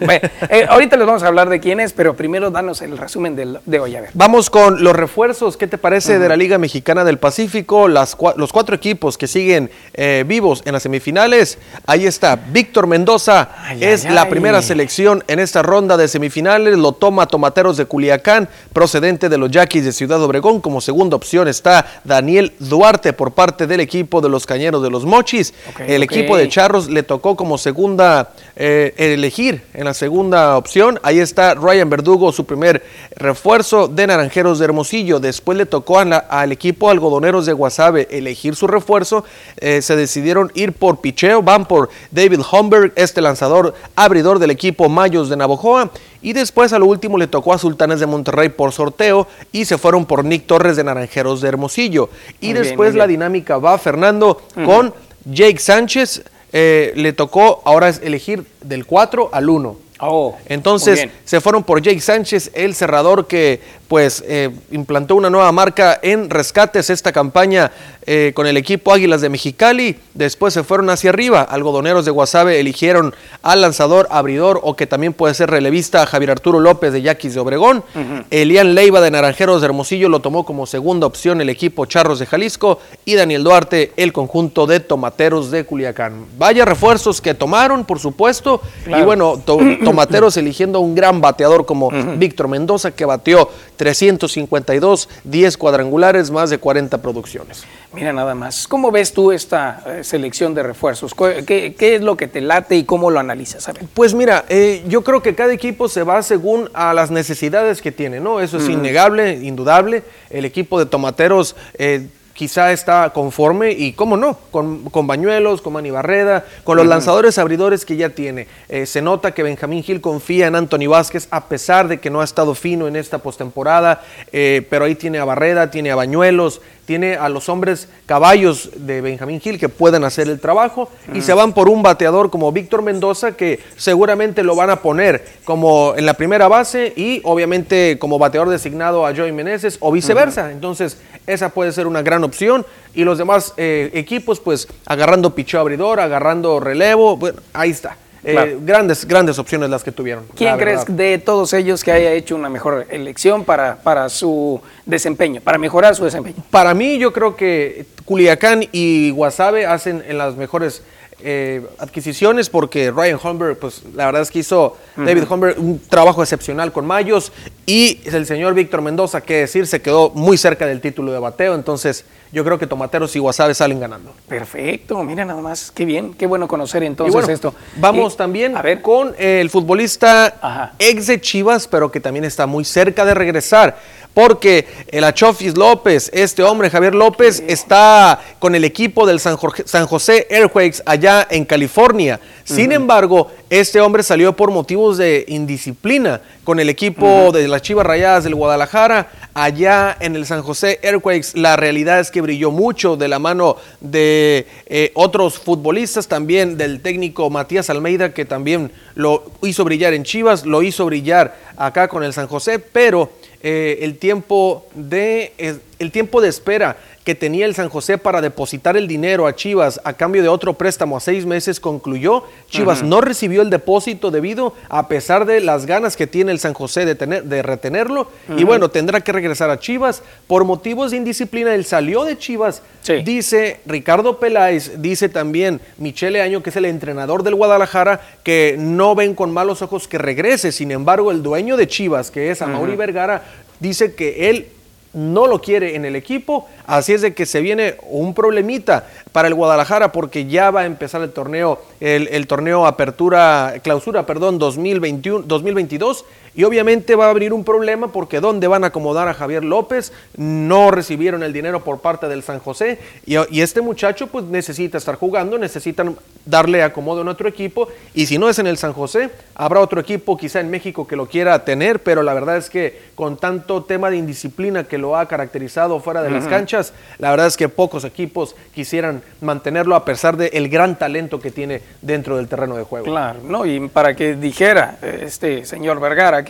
[0.51, 3.59] Eh, ahorita les vamos a hablar de quién es, pero primero danos el resumen del-
[3.64, 3.96] de hoy.
[3.96, 4.11] A ver.
[4.12, 5.57] Vamos con los refuerzos.
[5.57, 7.88] ¿Qué te parece de la Liga Mexicana del Pacífico?
[7.88, 11.59] Las, los cuatro equipos que siguen eh, vivos en las semifinales.
[11.87, 12.37] Ahí está.
[12.37, 14.31] Víctor Mendoza Ay, es ay, la ay.
[14.31, 16.77] primera selección en esta ronda de semifinales.
[16.77, 20.61] Lo toma Tomateros de Culiacán, procedente de los Yaquis de Ciudad Obregón.
[20.61, 25.07] Como segunda opción está Daniel Duarte por parte del equipo de los Cañeros de los
[25.07, 25.55] Mochis.
[25.79, 30.99] El equipo de Charros le tocó como segunda eh, elegir en la segunda opción.
[31.03, 32.83] Ahí está Ryan Verdugo, su primer
[33.17, 35.21] refuerzo de Naranjeros de Hermosillo.
[35.21, 39.25] Después le tocó la- al equipo Algodoneros de Guasave elegir su refuerzo.
[39.59, 44.89] Eh, se decidieron ir por picheo, van por David Homberg, este lanzador abridor del equipo
[44.89, 45.91] Mayos de Navojoa.
[46.23, 49.79] Y después a lo último le tocó a Sultanes de Monterrey por sorteo y se
[49.79, 52.11] fueron por Nick Torres de Naranjeros de Hermosillo.
[52.41, 54.93] Y Muy bien, después la dinámica va, Fernando, con
[55.25, 56.23] Jake Sánchez.
[56.53, 59.89] Eh, le tocó ahora elegir del 4 al 1.
[60.03, 65.51] Oh, Entonces se fueron por Jake Sánchez, el cerrador que pues eh, implantó una nueva
[65.51, 67.73] marca en rescates esta campaña
[68.07, 69.97] eh, con el equipo Águilas de Mexicali.
[70.15, 71.43] Después se fueron hacia arriba.
[71.43, 76.61] Algodoneros de Guasave eligieron al lanzador abridor o que también puede ser relevista Javier Arturo
[76.61, 77.83] López de Yaquis de Obregón.
[78.31, 82.27] Elian Leiva de Naranjeros de Hermosillo lo tomó como segunda opción el equipo Charros de
[82.27, 86.27] Jalisco y Daniel Duarte el conjunto de Tomateros de Culiacán.
[86.39, 88.63] Vaya refuerzos que tomaron, por supuesto.
[88.85, 89.03] Claro.
[89.03, 89.59] Y bueno, to-
[89.90, 96.50] Tomateros eligiendo a un gran bateador como Víctor Mendoza que batió 352, 10 cuadrangulares, más
[96.50, 97.64] de 40 producciones.
[97.92, 98.68] Mira nada más.
[98.68, 101.14] ¿Cómo ves tú esta eh, selección de refuerzos?
[101.14, 103.68] ¿Cu- ¿Qué, qué es lo que te late y cómo lo analizas?
[103.68, 103.85] A ver.
[103.94, 107.90] Pues mira, eh, yo creo que cada equipo se va según a las necesidades que
[107.92, 108.40] tiene, ¿no?
[108.40, 110.03] Eso es innegable, indudable.
[110.31, 112.07] El equipo de Tomateros eh,
[112.40, 117.37] quizá está conforme y, cómo no, con, con Bañuelos, con Manny Barreda, con los lanzadores
[117.37, 118.46] abridores que ya tiene.
[118.70, 122.22] Eh, se nota que Benjamín Gil confía en Anthony Vázquez a pesar de que no
[122.22, 126.62] ha estado fino en esta postemporada, eh, pero ahí tiene a Barreda, tiene a Bañuelos,
[126.85, 131.33] tiene a los hombres caballos de Benjamín Gil que pueden hacer el trabajo y se
[131.35, 136.07] van por un bateador como Víctor Mendoza que seguramente lo van a poner como en
[136.07, 140.51] la primera base y obviamente como bateador designado a Joey Meneses o viceversa.
[140.51, 145.61] Entonces esa puede ser una gran opción y los demás eh, equipos pues agarrando picheo
[145.61, 147.97] abridor, agarrando relevo, bueno, ahí está.
[148.22, 148.59] Eh, Claro.
[148.62, 150.24] grandes, grandes opciones las que tuvieron.
[150.37, 155.40] ¿Quién crees de todos ellos que haya hecho una mejor elección para, para su desempeño,
[155.40, 156.37] para mejorar su desempeño?
[156.50, 160.83] Para mí, yo creo que Culiacán y Guasave hacen en las mejores
[161.22, 166.22] eh, adquisiciones porque Ryan Holmberg, pues la verdad es que hizo David Holmberg un trabajo
[166.22, 167.33] excepcional con Mayos
[167.66, 171.54] y el señor Víctor Mendoza, que decir, se quedó muy cerca del título de bateo.
[171.54, 174.12] Entonces, yo creo que Tomateros y Guasave salen ganando.
[174.28, 177.54] Perfecto, mira nada más, qué bien, qué bueno conocer entonces bueno, esto.
[177.76, 180.72] Vamos Y- también a ver, con eh, el futbolista Ajá.
[180.78, 183.78] ex de Chivas, pero que también está muy cerca de regresar.
[184.12, 189.62] Porque el Achofis López, este hombre, Javier López, está con el equipo del San, Jorge-
[189.66, 192.18] San José Airquakes allá en California.
[192.44, 197.87] Sin embargo, este hombre salió por motivos de indisciplina con el equipo de las Chivas
[197.87, 201.35] Rayadas del Guadalajara allá en el San José Airquakes.
[201.35, 206.81] La realidad es que brilló mucho de la mano de eh, otros futbolistas, también del
[206.81, 212.03] técnico Matías Almeida, que también lo hizo brillar en Chivas, lo hizo brillar acá con
[212.03, 216.76] el San José, pero eh, el tiempo de el tiempo de espera
[217.11, 220.55] que tenía el San José para depositar el dinero a Chivas a cambio de otro
[220.55, 222.23] préstamo a seis meses concluyó.
[222.49, 226.55] Chivas no recibió el depósito debido a pesar de las ganas que tiene el San
[226.55, 228.07] José de, tener, de retenerlo.
[228.37, 230.05] Y bueno, tendrá que regresar a Chivas.
[230.29, 232.62] Por motivos de indisciplina, él salió de Chivas.
[232.83, 233.03] Sí.
[233.03, 238.94] Dice Ricardo Peláez, dice también Michele Año, que es el entrenador del Guadalajara, que no
[238.94, 240.53] ven con malos ojos que regrese.
[240.53, 243.25] Sin embargo, el dueño de Chivas, que es Amaury Vergara,
[243.59, 244.46] dice que él
[244.92, 249.29] no lo quiere en el equipo, así es de que se viene un problemita para
[249.29, 255.24] el Guadalajara porque ya va a empezar el torneo, el, torneo apertura, clausura, perdón, 2021,
[255.26, 256.05] 2022
[256.40, 259.92] y obviamente va a abrir un problema porque ¿dónde van a acomodar a Javier López?
[260.16, 262.79] No recibieron el dinero por parte del San José.
[263.05, 267.68] Y, y este muchacho pues necesita estar jugando, necesitan darle acomodo en otro equipo.
[267.92, 270.96] Y si no es en el San José, habrá otro equipo quizá en México que
[270.96, 274.96] lo quiera tener, pero la verdad es que con tanto tema de indisciplina que lo
[274.96, 279.85] ha caracterizado fuera de las canchas, la verdad es que pocos equipos quisieran mantenerlo a
[279.85, 282.87] pesar del gran talento que tiene dentro del terreno de juego.
[282.87, 286.30] Claro, no, y para que dijera este señor Vergara que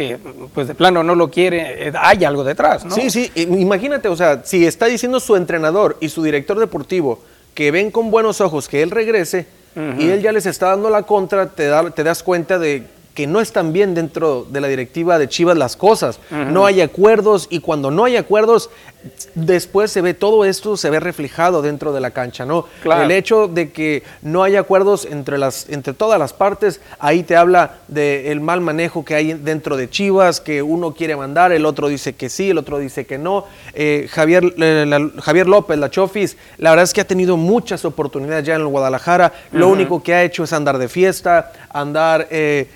[0.55, 2.95] pues de plano no lo quiere, eh, hay algo detrás, ¿no?
[2.95, 7.21] Sí, sí, imagínate, o sea, si está diciendo su entrenador y su director deportivo
[7.55, 9.47] que ven con buenos ojos que él regrese
[9.99, 12.85] y él ya les está dando la contra, te, da- te das cuenta de
[13.21, 16.21] que no están bien dentro de la directiva de Chivas las cosas.
[16.31, 18.71] No hay acuerdos y cuando no hay acuerdos,
[19.35, 22.67] después se ve todo esto, se ve reflejado dentro de la cancha, ¿no?
[22.83, 23.03] Claro.
[23.03, 27.37] El hecho de que no hay acuerdos entre, las, entre todas las partes, ahí te
[27.37, 31.89] habla del mal manejo que hay dentro de Chivas, que uno quiere mandar, el otro
[31.89, 33.45] dice que sí, el otro dice que no.
[33.75, 37.85] Eh, Javier, eh, la- Javier López, la Chofis, la verdad es que ha tenido muchas
[37.85, 42.27] oportunidades ya en el Guadalajara, lo único que ha hecho es andar de fiesta, andar...
[42.31, 42.67] eh,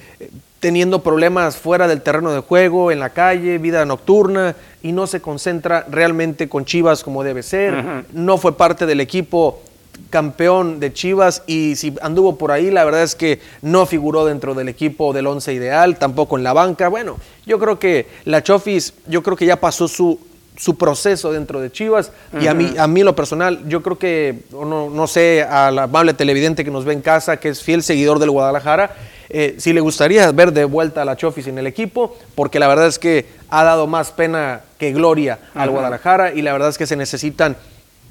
[0.64, 5.20] teniendo problemas fuera del terreno de juego, en la calle, vida nocturna, y no se
[5.20, 8.07] concentra realmente con Chivas como debe ser.
[8.14, 9.61] No fue parte del equipo
[10.09, 14.55] campeón de Chivas y si anduvo por ahí, la verdad es que no figuró dentro
[14.55, 16.88] del equipo del once ideal, tampoco en la banca.
[16.88, 20.18] Bueno, yo creo que la Chofis, yo creo que ya pasó su
[20.57, 24.44] su proceso dentro de Chivas y a mí a mí lo personal yo creo que
[24.53, 27.83] o no, no sé al amable televidente que nos ve en casa que es fiel
[27.83, 28.94] seguidor del Guadalajara
[29.29, 32.69] eh, si le gustaría ver de vuelta a la Chofis en el equipo porque la
[32.69, 36.79] verdad es que ha dado más pena que gloria al Guadalajara y la verdad es
[36.79, 37.57] que se necesitan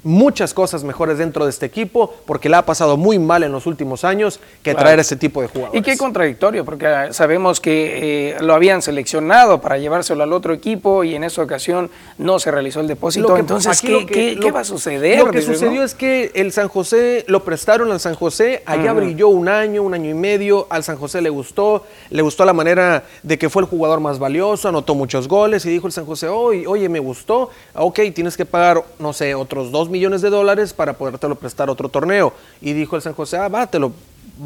[0.04, 3.66] muchas cosas mejores dentro de este equipo porque le ha pasado muy mal en los
[3.66, 4.78] últimos años que Claro.
[4.80, 5.80] traer ese tipo de jugadores.
[5.80, 10.52] Y qué contradictorio, porque ah, sabemos que eh, lo habían seleccionado para llevárselo al otro
[10.52, 13.32] equipo y en esa ocasión no se realizó el depósito.
[13.34, 15.18] Que- Entonces, ¿qué, lo que- qué- lo- qué va a suceder?
[15.18, 15.68] Lo que Dices, ¿no?
[15.68, 19.82] sucedió es que el San José lo prestaron al San José, allá brilló un año,
[19.82, 23.48] un año y medio, al San José le gustó, le gustó la manera de que
[23.48, 26.88] fue el jugador más valioso, anotó muchos goles y dijo el San José, oye, oye,
[26.88, 31.36] me gustó, ok, tienes que pagar, no sé, otros dos millones de dólares para podértelo
[31.36, 32.32] prestar otro torneo.
[32.60, 33.92] Y dijo el San José, ah, va, te lo,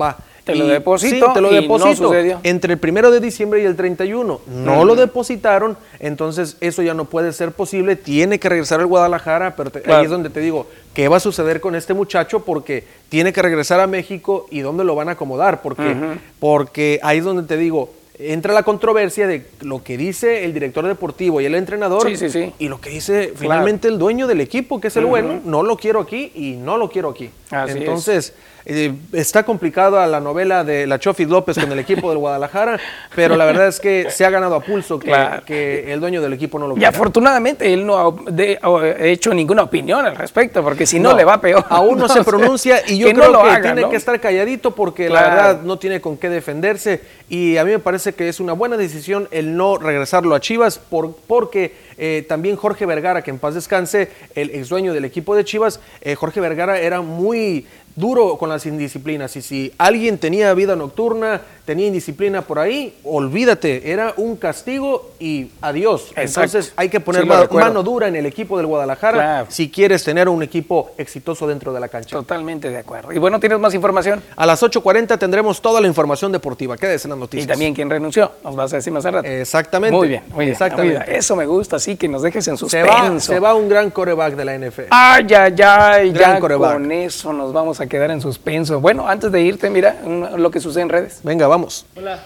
[0.00, 0.16] va.
[0.44, 2.10] Te lo deposito sí, te lo y deposito.
[2.42, 4.40] Entre el primero de diciembre y el 31.
[4.46, 7.96] No lo depositaron, entonces eso ya no puede ser posible.
[7.96, 9.98] Tiene que regresar al Guadalajara, pero te- Claro.
[9.98, 12.40] ahí es donde te digo, ¿qué va a suceder con este muchacho?
[12.40, 15.60] Porque tiene que regresar a México y dónde lo van a acomodar.
[15.60, 15.94] Porque,
[16.40, 20.86] porque ahí es donde te digo, entra la controversia de lo que dice el director
[20.86, 22.52] deportivo y el entrenador Sí, sí, sí.
[22.58, 25.76] y lo que dice finalmente el dueño del equipo, que es el bueno, no lo
[25.76, 27.30] quiero aquí y no lo quiero aquí.
[27.50, 27.78] Así
[28.08, 28.34] es.
[28.66, 32.78] Eh, está complicada la novela de la Chofis López con el equipo del Guadalajara,
[33.14, 35.42] pero la verdad es que se ha ganado a pulso que, Claro.
[35.46, 36.90] que el dueño del equipo no lo Y quiera.
[36.90, 41.24] afortunadamente él no ha de- ha hecho ninguna opinión al respecto, porque si no, le
[41.24, 41.64] va peor.
[41.70, 43.90] Aún no, se pronuncia y yo que no creo lo que haga, tiene ¿no?
[43.90, 45.28] que estar calladito porque Claro.
[45.28, 48.52] la verdad no tiene con qué defenderse y a mí me parece que es una
[48.52, 53.38] buena decisión el no regresarlo a Chivas por, porque eh, también Jorge Vergara, que en
[53.38, 58.36] paz descanse, el ex dueño del equipo de Chivas, eh, Jorge Vergara era muy duro
[58.38, 64.14] con las indisciplinas y si alguien tenía vida nocturna, tenía indisciplina por ahí, olvídate, era
[64.16, 66.12] un castigo y adiós.
[66.14, 66.20] Exacto.
[66.58, 69.46] Entonces hay que poner Sí, mano dura en el equipo del Guadalajara Claro.
[69.50, 72.10] si quieres tener un equipo exitoso dentro de la cancha.
[72.16, 73.12] Totalmente de acuerdo.
[73.12, 74.22] Y bueno, ¿tienes más información?
[74.36, 76.76] A las 8.40 tendremos toda la información deportiva.
[76.76, 77.48] Quédese en las Y noticias.
[77.48, 79.26] también quién renunció, nos vas a decir más rato.
[79.26, 79.96] Exactamente.
[79.96, 80.52] Muy bien, muy bien.
[80.52, 80.98] Exactamente.
[80.98, 81.18] muy bien.
[81.18, 82.92] Eso me gusta, así que nos dejes en Se suspenso.
[82.92, 84.82] va, se va un gran coreback de la NFL.
[84.90, 86.72] Ay, ay, ay, Gran ya coreback.
[86.74, 88.78] con eso nos vamos a quedar en suspenso.
[88.80, 89.96] Bueno, antes de irte, mira
[90.36, 91.20] lo que sucede en redes.
[91.22, 91.86] Venga, vamos.
[91.96, 92.18] Hola.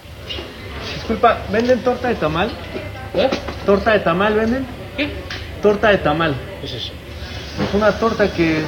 [0.97, 2.51] Disculpa, ¿venden torta de tamal?
[3.65, 4.67] ¿Torta de tamal venden?
[4.97, 5.11] ¿Qué?
[5.63, 6.35] Torta de tamal.
[6.61, 6.93] ¿Qué es eso?
[7.69, 8.63] Es una torta que,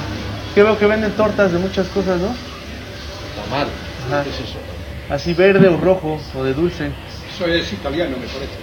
[0.53, 2.27] que veo que venden tortas de muchas cosas, ¿no?
[3.43, 3.67] Tamal.
[4.07, 4.23] Ajá.
[4.23, 4.57] ¿Qué es eso?
[5.09, 6.89] Así verde o rojo o de dulce.
[7.35, 8.53] Eso es italiano, me parece.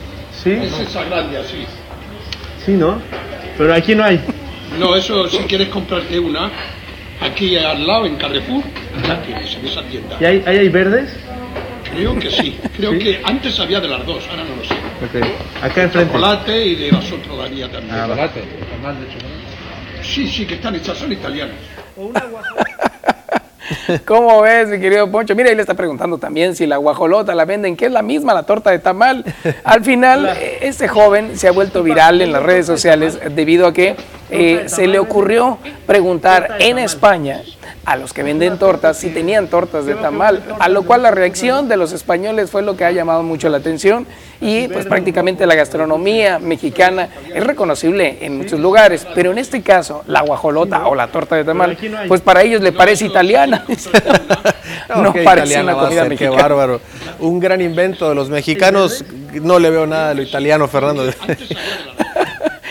[0.43, 0.51] ¿Sí?
[0.53, 1.67] Es esa grande así.
[2.65, 3.01] Sí, ¿no?
[3.59, 4.21] Pero aquí no hay.
[4.79, 6.51] No, eso si quieres comprarte una,
[7.21, 8.63] aquí al lado en Carrefour,
[9.07, 10.17] la tienes en esa tienda.
[10.21, 11.11] ¿Y hay, ahí hay verdes?
[11.93, 12.59] Creo que sí.
[12.77, 14.75] Creo que antes había de las dos, ahora no lo sé.
[14.75, 15.63] Ok.
[15.63, 16.13] Acá enfrente.
[16.13, 17.95] Chocolate y de las otras daría también.
[17.95, 18.15] Ah, va.
[18.15, 18.43] chocolate.
[20.03, 21.57] Sí, sí, que están hechas, son italianas.
[24.05, 25.35] ¿Cómo ves, mi querido Poncho?
[25.35, 28.45] Mira, él está preguntando también si la guajolota la venden, que es la misma la
[28.45, 29.25] torta de tamal.
[29.65, 33.73] Al final, eh, este joven se ha vuelto viral en las redes sociales debido a
[33.73, 33.97] que
[34.33, 37.43] eh, se le ocurrió preguntar en España
[37.85, 41.69] a los que venden tortas si tenían tortas de tamal, a lo cual la reacción
[41.69, 44.07] de los españoles fue lo que ha llamado mucho la atención
[44.41, 50.03] y pues prácticamente la gastronomía mexicana es reconocible en muchos lugares, pero en este caso
[50.07, 51.77] la guajolota o la torta de tamal,
[52.09, 53.65] pues para ellos le parece italiana,
[54.97, 56.81] no qué parece una comida Qué bárbaro.
[57.19, 59.05] Un gran invento de los mexicanos.
[59.33, 61.05] No le veo nada de lo italiano, Fernando.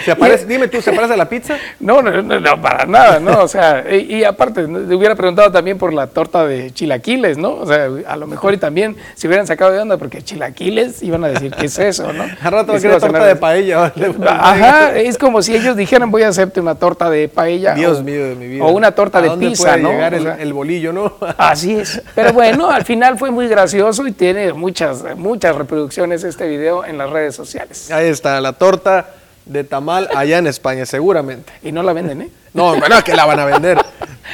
[0.06, 1.58] ¿Se parece, dime tú, ¿se parece a la pizza?
[1.80, 3.42] No, no, no, no, para nada, ¿no?
[3.42, 7.54] O sea, y, y aparte, le hubiera preguntado también por la torta de chilaquiles, ¿no?
[7.56, 11.24] O sea, a lo mejor y también se hubieran sacado de onda porque chilaquiles iban
[11.24, 12.24] a decir, ¿qué es eso, no?
[12.42, 13.94] Al rato va a Es como torta cenar- de paella.
[14.28, 17.74] Ajá, es como si ellos dijeran, voy a hacerte una torta de paella.
[17.74, 18.64] Dios o, mío de mi vida.
[18.64, 19.92] O una torta ¿A de dónde pizza, puede ¿no?
[19.92, 21.14] llegar el, el bolillo, ¿no?
[21.38, 22.02] Así es.
[22.16, 26.98] Pero bueno, al final fue muy gracioso y tiene muchas, muchas reproducciones este video en
[26.98, 27.90] las redes sociales.
[27.92, 29.10] Ahí está, la torta
[29.46, 31.52] de tamal allá en España, seguramente.
[31.64, 32.30] Y no la venden, ¿eh?
[32.54, 33.78] No, bueno, que la van a vender.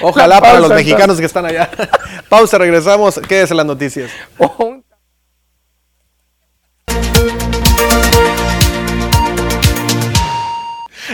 [0.01, 1.69] Ojalá para los mexicanos que están allá.
[2.29, 3.19] Pausa, regresamos.
[3.27, 4.11] Quédese en las noticias.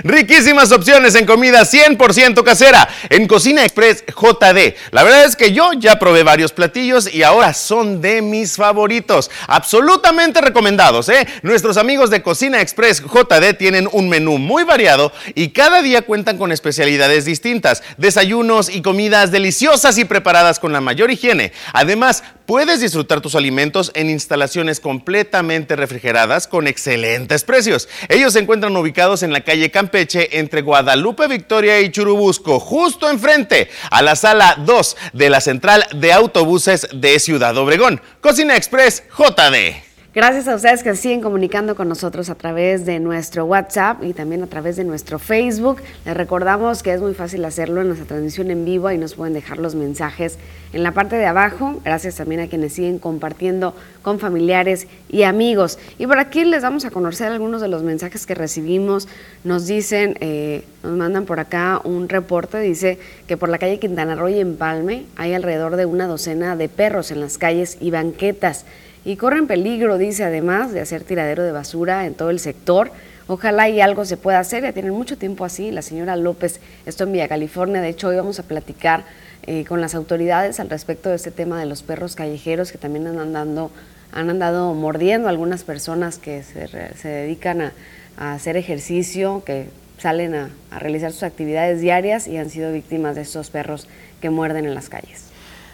[0.03, 4.75] Riquísimas opciones en comida 100% casera en Cocina Express JD.
[4.91, 9.31] La verdad es que yo ya probé varios platillos y ahora son de mis favoritos.
[9.47, 11.25] Absolutamente recomendados, ¿eh?
[11.41, 16.37] Nuestros amigos de Cocina Express JD tienen un menú muy variado y cada día cuentan
[16.37, 21.53] con especialidades distintas, desayunos y comidas deliciosas y preparadas con la mayor higiene.
[21.71, 27.87] Además, puedes disfrutar tus alimentos en instalaciones completamente refrigeradas con excelentes precios.
[28.09, 33.69] Ellos se encuentran ubicados en la calle Campeche entre Guadalupe Victoria y Churubusco, justo enfrente
[33.91, 38.01] a la sala 2 de la central de autobuses de Ciudad Obregón.
[38.19, 39.92] Cocina Express JD.
[40.15, 44.43] Gracias a ustedes que siguen comunicando con nosotros a través de nuestro WhatsApp y también
[44.43, 45.81] a través de nuestro Facebook.
[46.05, 49.33] Les recordamos que es muy fácil hacerlo en nuestra transmisión en vivo y nos pueden
[49.33, 50.37] dejar los mensajes
[50.71, 51.81] en la parte de abajo.
[51.83, 55.79] Gracias también a quienes siguen compartiendo con familiares y amigos.
[55.97, 59.07] Y por aquí les vamos a conocer algunos de los mensajes que recibimos.
[59.43, 64.13] Nos dicen, eh, nos mandan por acá un reporte, dice que por la calle Quintana
[64.13, 68.67] Roo y Empalme hay alrededor de una docena de perros en las calles y banquetas
[69.05, 72.91] y corren peligro, dice además, de hacer tiradero de basura en todo el sector.
[73.27, 75.71] Ojalá y algo se pueda hacer, ya tienen mucho tiempo así.
[75.71, 79.05] La señora López, esto en Villa California, de hecho hoy vamos a platicar
[79.43, 83.07] eh, con las autoridades al respecto de este tema de los perros callejeros que también
[83.07, 83.71] han andado,
[84.11, 87.73] han andado mordiendo a algunas personas que se, se dedican a,
[88.17, 93.15] a hacer ejercicio, que salen a, a realizar sus actividades diarias y han sido víctimas
[93.15, 93.87] de estos perros
[94.21, 95.32] que muerden en las calles.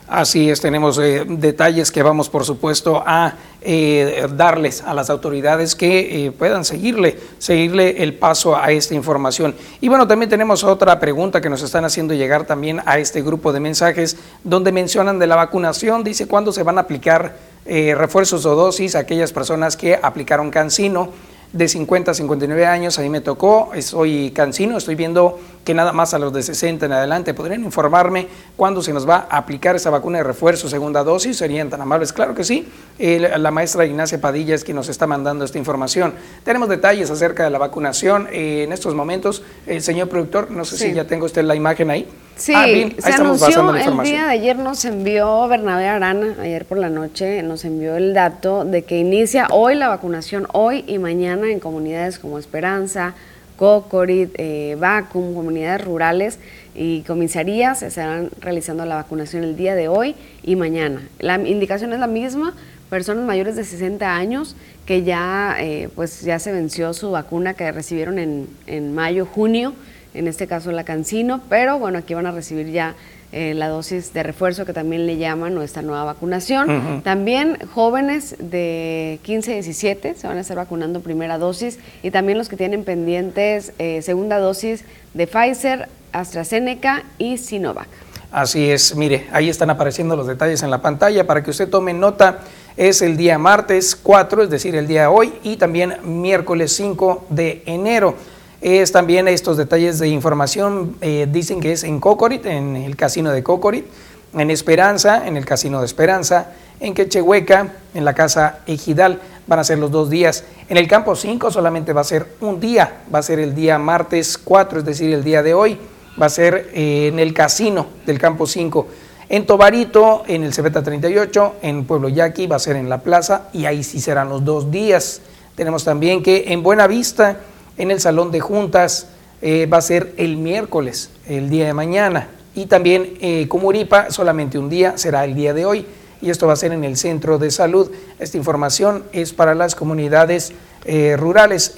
[0.09, 5.75] Así es, tenemos eh, detalles que vamos, por supuesto, a eh, darles a las autoridades
[5.75, 9.53] que eh, puedan seguirle, seguirle el paso a esta información.
[9.81, 13.53] Y bueno, también tenemos otra pregunta que nos están haciendo llegar también a este grupo
[13.53, 17.35] de mensajes, donde mencionan de la vacunación, dice cuándo se van a aplicar
[17.67, 21.09] refuerzos o dosis a aquellas personas que aplicaron cancino
[21.51, 25.91] de 50 a 59 años, a mí me tocó, soy cansino, estoy viendo que nada
[25.93, 29.75] más a los de 60 en adelante podrían informarme cuándo se nos va a aplicar
[29.75, 32.67] esa vacuna de refuerzo, segunda dosis, serían tan amables, claro que sí,
[33.01, 36.13] Eh, la maestra Ignacia Padilla es quien nos está mandando esta información.
[36.43, 40.75] Tenemos detalles acerca de la vacunación eh, en estos momentos, el señor productor, no sé
[40.77, 40.89] Sí.
[40.89, 42.05] si ya tengo usted la imagen ahí.
[42.39, 46.77] Sí, Ah, bien, se anunció el día de ayer, nos envió Bernabé Arana, ayer por
[46.77, 51.51] la noche, nos envió el dato de que inicia hoy la vacunación, hoy y mañana
[51.51, 53.13] en comunidades como Esperanza,
[53.57, 56.39] Cocorit, eh, Vacum, comunidades rurales
[56.73, 61.01] y comisarías se estarán realizando la vacunación el día de hoy y mañana.
[61.19, 62.53] La indicación es la misma,
[62.89, 67.69] personas mayores de 60 años que ya, eh, pues ya se venció su vacuna que
[67.73, 69.73] recibieron en, en mayo, junio,
[70.19, 72.95] en este caso la Cancino, pero bueno, aquí van a recibir ya
[73.31, 77.01] eh, la dosis de refuerzo que también le llaman o esta nueva vacunación.
[77.03, 82.37] También jóvenes de 15 a 17 se van a estar vacunando primera dosis y también
[82.37, 87.87] los que tienen pendientes eh, segunda dosis de Pfizer, AstraZeneca y Sinovac.
[88.31, 91.93] Así es, mire, ahí están apareciendo los detalles en la pantalla para que usted tome
[91.93, 92.39] nota.
[92.75, 97.25] Es el día martes 4, es decir, el día de hoy, y también miércoles 5
[97.29, 98.15] de enero.
[98.61, 103.31] Es también estos detalles de información, eh, dicen que es en Cocorit, en el casino
[103.31, 103.85] de Cocorit,
[104.33, 106.51] en Esperanza, en el casino de Esperanza,
[106.81, 110.43] en Quechehueca, en la casa Ejidal, van a ser los dos días.
[110.67, 113.79] En el campo 5 solamente va a ser un día, va a ser el día
[113.79, 115.79] martes 4, es decir, el día de hoy,
[116.21, 118.87] va a ser eh, en el casino del campo 5.
[119.29, 123.49] En Tobarito, en el Cebeta 38, en Pueblo Yaqui, va a ser en la plaza
[123.53, 125.21] y ahí sí serán los dos días.
[125.55, 127.37] Tenemos también que en Buenavista,
[127.79, 129.07] en el Salón de Juntas,
[129.41, 132.27] eh, va a ser el miércoles, el día de mañana.
[132.53, 135.85] Y también eh, Comuripa, solamente un día, será el día de hoy.
[136.21, 137.89] Y esto va a ser en el centro de salud.
[138.19, 140.51] Esta información es para las comunidades
[140.83, 141.77] eh, rurales.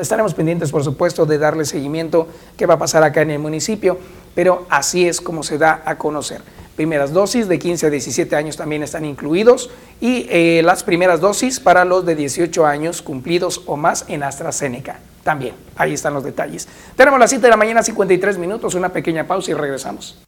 [0.00, 3.98] estaremos pendientes, por supuesto, de darle seguimiento qué va a pasar acá en el municipio,
[4.36, 6.40] pero así es como se da a conocer
[6.80, 9.68] primeras dosis de 15 a 17 años también están incluidos
[10.00, 14.98] y eh, las primeras dosis para los de 18 años cumplidos o más en AstraZeneca.
[15.22, 16.68] También, ahí están los detalles.
[16.96, 20.18] Tenemos la cita de la mañana, 53 minutos, una pequeña pausa y regresamos.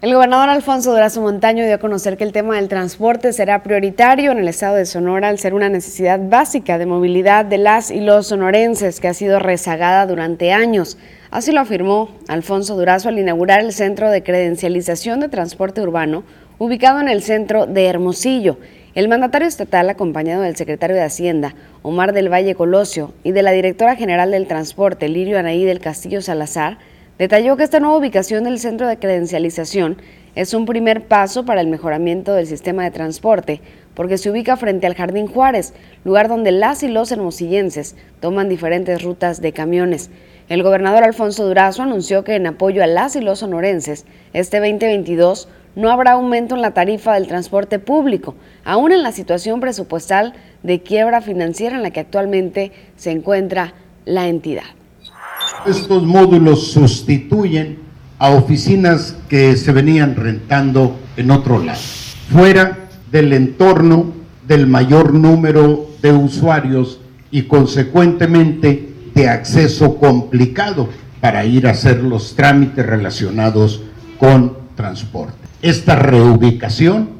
[0.00, 4.30] El gobernador Alfonso Durazo Montaño dio a conocer que el tema del transporte será prioritario
[4.30, 7.98] en el estado de Sonora al ser una necesidad básica de movilidad de las y
[7.98, 10.98] los sonorenses que ha sido rezagada durante años.
[11.32, 16.22] Así lo afirmó Alfonso Durazo al inaugurar el Centro de Credencialización de Transporte Urbano,
[16.58, 18.58] ubicado en el centro de Hermosillo.
[18.98, 23.52] El mandatario estatal, acompañado del secretario de Hacienda, Omar del Valle Colosio, y de la
[23.52, 26.78] directora general del Transporte, Lirio Anaí del Castillo Salazar,
[27.18, 29.96] Detalló que esta nueva ubicación del centro de credencialización
[30.36, 33.60] es un primer paso para el mejoramiento del sistema de transporte,
[33.94, 35.74] porque se ubica frente al Jardín Juárez,
[36.04, 40.10] lugar donde las y los hermosillenses toman diferentes rutas de camiones.
[40.48, 45.48] El gobernador Alfonso Durazo anunció que en apoyo a las y los sonorenses, este 2022
[45.78, 50.82] no habrá aumento en la tarifa del transporte público, aún en la situación presupuestal de
[50.82, 53.74] quiebra financiera en la que actualmente se encuentra
[54.04, 54.64] la entidad.
[55.66, 57.78] Estos módulos sustituyen
[58.18, 61.78] a oficinas que se venían rentando en otro lado,
[62.32, 64.12] fuera del entorno
[64.48, 66.98] del mayor número de usuarios
[67.30, 70.88] y consecuentemente de acceso complicado
[71.20, 73.80] para ir a hacer los trámites relacionados
[74.18, 75.47] con transporte.
[75.62, 77.10] Esta reubicación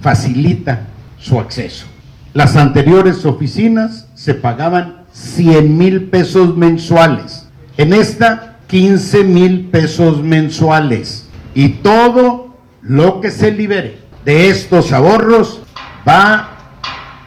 [0.00, 0.86] facilita
[1.18, 1.86] su acceso.
[2.34, 11.28] Las anteriores oficinas se pagaban 100 mil pesos mensuales en esta, 15 mil pesos mensuales.
[11.54, 15.60] Y todo lo que se libere de estos ahorros
[16.08, 16.50] va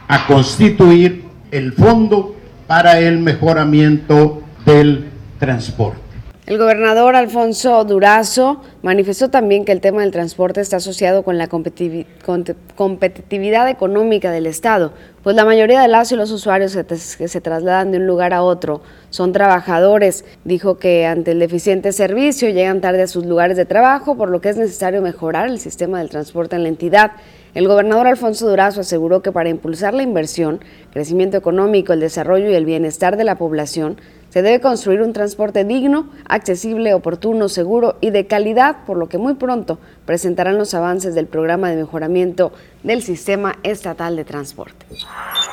[0.08, 2.36] a constituir el fondo
[2.66, 5.08] para el mejoramiento del
[5.38, 6.05] transporte.
[6.46, 11.48] El gobernador Alfonso Durazo manifestó también que el tema del transporte está asociado con la
[11.48, 14.92] competitividad económica del Estado,
[15.24, 16.78] pues la mayoría de las y los usuarios
[17.18, 18.80] que se trasladan de un lugar a otro
[19.10, 20.24] son trabajadores.
[20.44, 24.40] Dijo que ante el deficiente servicio llegan tarde a sus lugares de trabajo, por lo
[24.40, 27.10] que es necesario mejorar el sistema del transporte en la entidad.
[27.56, 30.60] El gobernador Alfonso Durazo aseguró que para impulsar la inversión,
[30.92, 33.98] crecimiento económico, el desarrollo y el bienestar de la población,
[34.28, 39.16] se debe construir un transporte digno, accesible, oportuno, seguro y de calidad, por lo que
[39.16, 42.52] muy pronto presentarán los avances del programa de mejoramiento
[42.82, 44.84] del sistema estatal de transporte.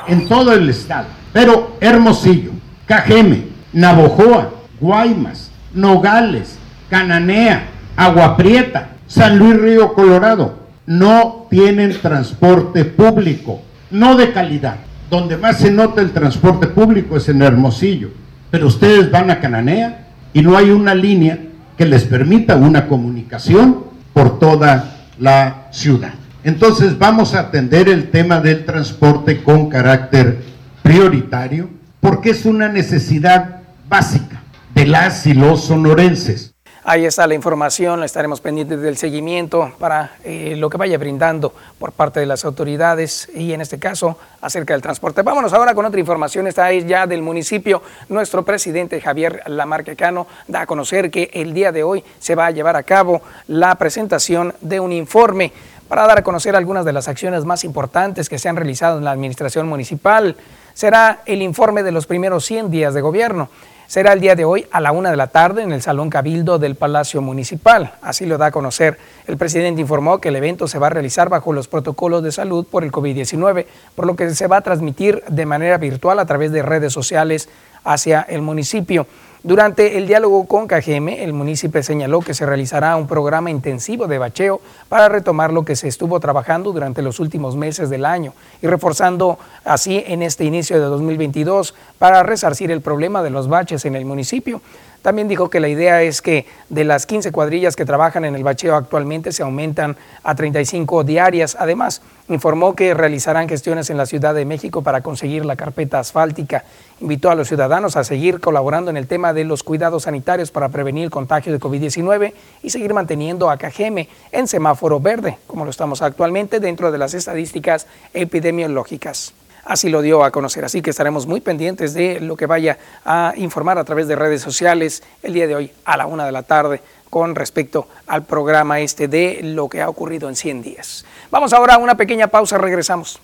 [0.06, 2.50] En todo el estado, pero Hermosillo,
[2.84, 6.58] Cajeme, Navojoa, Guaymas, Nogales,
[6.90, 14.76] Cananea, Agua Prieta, San Luis Río Colorado, no tienen transporte público, no de calidad.
[15.10, 18.10] Donde más se nota el transporte público es en Hermosillo
[18.54, 21.40] pero ustedes van a Cananea y no hay una línea
[21.76, 26.14] que les permita una comunicación por toda la ciudad.
[26.44, 30.38] Entonces vamos a atender el tema del transporte con carácter
[30.84, 31.68] prioritario
[31.98, 36.53] porque es una necesidad básica de las y los sonorenses.
[36.86, 41.92] Ahí está la información, estaremos pendientes del seguimiento para eh, lo que vaya brindando por
[41.92, 45.22] parte de las autoridades y en este caso acerca del transporte.
[45.22, 47.80] Vámonos ahora con otra información, está ahí ya del municipio.
[48.10, 52.50] Nuestro presidente Javier Lamarquecano da a conocer que el día de hoy se va a
[52.50, 55.52] llevar a cabo la presentación de un informe
[55.88, 59.04] para dar a conocer algunas de las acciones más importantes que se han realizado en
[59.04, 60.36] la administración municipal.
[60.74, 63.48] Será el informe de los primeros 100 días de gobierno.
[63.86, 66.58] Será el día de hoy a la una de la tarde en el Salón Cabildo
[66.58, 67.94] del Palacio Municipal.
[68.00, 68.98] Así lo da a conocer.
[69.26, 72.66] El presidente informó que el evento se va a realizar bajo los protocolos de salud
[72.66, 76.50] por el COVID-19, por lo que se va a transmitir de manera virtual a través
[76.50, 77.50] de redes sociales
[77.84, 79.06] hacia el municipio.
[79.44, 84.16] Durante el diálogo con Cajeme, el municipio señaló que se realizará un programa intensivo de
[84.16, 88.32] bacheo para retomar lo que se estuvo trabajando durante los últimos meses del año
[88.62, 93.84] y reforzando así en este inicio de 2022 para resarcir el problema de los baches
[93.84, 94.62] en el municipio.
[95.04, 98.42] También dijo que la idea es que de las 15 cuadrillas que trabajan en el
[98.42, 101.58] bacheo actualmente se aumentan a 35 diarias.
[101.60, 102.00] Además,
[102.30, 106.64] informó que realizarán gestiones en la Ciudad de México para conseguir la carpeta asfáltica.
[107.02, 110.70] Invitó a los ciudadanos a seguir colaborando en el tema de los cuidados sanitarios para
[110.70, 112.32] prevenir el contagio de COVID-19
[112.62, 117.12] y seguir manteniendo a Cajeme en semáforo verde, como lo estamos actualmente dentro de las
[117.12, 119.34] estadísticas epidemiológicas.
[119.64, 120.64] Así lo dio a conocer.
[120.64, 124.42] Así que estaremos muy pendientes de lo que vaya a informar a través de redes
[124.42, 128.80] sociales el día de hoy a la una de la tarde con respecto al programa
[128.80, 131.04] este de lo que ha ocurrido en 100 días.
[131.30, 133.20] Vamos ahora a una pequeña pausa, regresamos.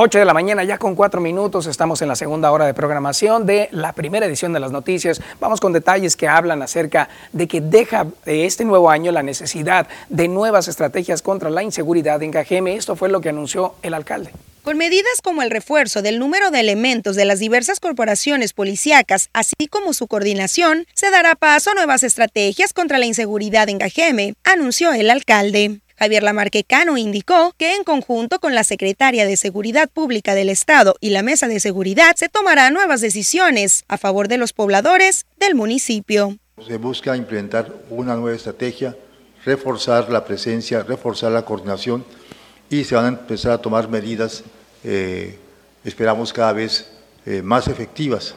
[0.00, 3.46] 8 de la mañana, ya con cuatro minutos, estamos en la segunda hora de programación
[3.46, 5.20] de la primera edición de las noticias.
[5.40, 10.28] Vamos con detalles que hablan acerca de que deja este nuevo año la necesidad de
[10.28, 12.76] nuevas estrategias contra la inseguridad en Cajeme.
[12.76, 14.30] Esto fue lo que anunció el alcalde.
[14.62, 19.66] Con medidas como el refuerzo del número de elementos de las diversas corporaciones policíacas, así
[19.68, 24.92] como su coordinación, se dará paso a nuevas estrategias contra la inseguridad en Cajeme, anunció
[24.92, 25.80] el alcalde.
[25.98, 31.10] Javier Lamarquecano indicó que en conjunto con la Secretaria de Seguridad Pública del Estado y
[31.10, 36.38] la Mesa de Seguridad se tomarán nuevas decisiones a favor de los pobladores del municipio.
[36.64, 38.96] Se busca implementar una nueva estrategia,
[39.44, 42.04] reforzar la presencia, reforzar la coordinación
[42.70, 44.44] y se van a empezar a tomar medidas,
[44.84, 45.36] eh,
[45.82, 46.92] esperamos cada vez
[47.26, 48.36] eh, más efectivas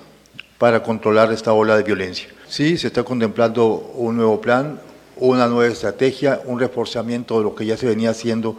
[0.57, 2.28] para controlar esta ola de violencia.
[2.47, 4.80] Sí, se está contemplando un nuevo plan,
[5.28, 8.57] una nueva estrategia, un reforzamiento de lo que ya se venía haciendo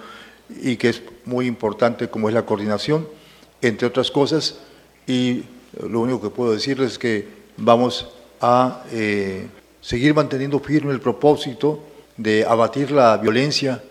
[0.62, 3.08] y que es muy importante como es la coordinación,
[3.60, 4.58] entre otras cosas,
[5.06, 5.42] y
[5.80, 8.08] lo único que puedo decirles es que vamos
[8.40, 9.48] a eh,
[9.80, 11.80] seguir manteniendo firme el propósito
[12.16, 13.82] de abatir la violencia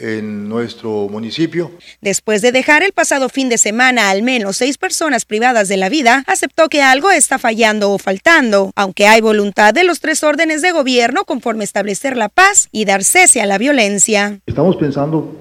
[0.00, 1.70] en nuestro municipio.
[2.00, 5.88] Después de dejar el pasado fin de semana al menos seis personas privadas de la
[5.88, 10.62] vida, aceptó que algo está fallando o faltando, aunque hay voluntad de los tres órdenes
[10.62, 14.40] de gobierno conforme establecer la paz y dar cese a la violencia.
[14.46, 15.36] Estamos pensando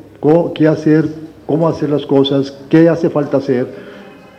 [0.55, 1.07] qué hacer,
[1.45, 3.67] cómo hacer las cosas, qué hace falta hacer,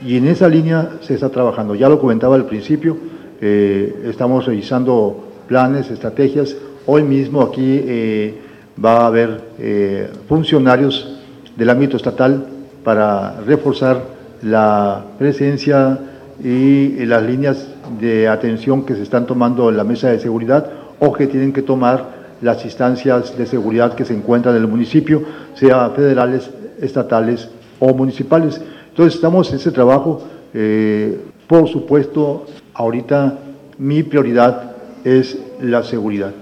[0.04, 1.74] y en esa línea se está trabajando.
[1.74, 2.96] Ya lo comentaba al principio,
[3.40, 6.56] eh, estamos revisando planes, estrategias.
[6.86, 7.80] Hoy mismo aquí...
[7.84, 8.43] Eh,
[8.82, 11.18] va a haber eh, funcionarios
[11.56, 12.46] del ámbito estatal
[12.82, 14.02] para reforzar
[14.42, 15.98] la presencia
[16.42, 17.68] y las líneas
[18.00, 20.68] de atención que se están tomando en la mesa de seguridad
[20.98, 25.22] o que tienen que tomar las instancias de seguridad que se encuentran en el municipio,
[25.54, 26.50] sea federales,
[26.80, 27.48] estatales
[27.78, 28.60] o municipales.
[28.90, 30.22] Entonces estamos en ese trabajo.
[30.52, 33.38] Eh, por supuesto, ahorita
[33.78, 34.72] mi prioridad
[35.04, 36.32] es la seguridad.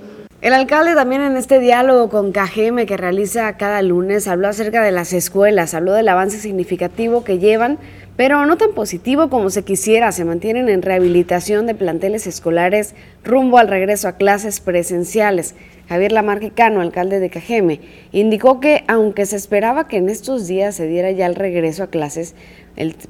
[0.42, 4.90] El alcalde también en este diálogo con Cajeme que realiza cada lunes habló acerca de
[4.90, 7.78] las escuelas, habló del avance significativo que llevan,
[8.16, 10.10] pero no tan positivo como se quisiera.
[10.10, 15.54] Se mantienen en rehabilitación de planteles escolares rumbo al regreso a clases presenciales.
[15.88, 17.80] Javier Lamarquicano, alcalde de Cajeme,
[18.10, 21.86] indicó que aunque se esperaba que en estos días se diera ya el regreso a
[21.86, 22.34] clases,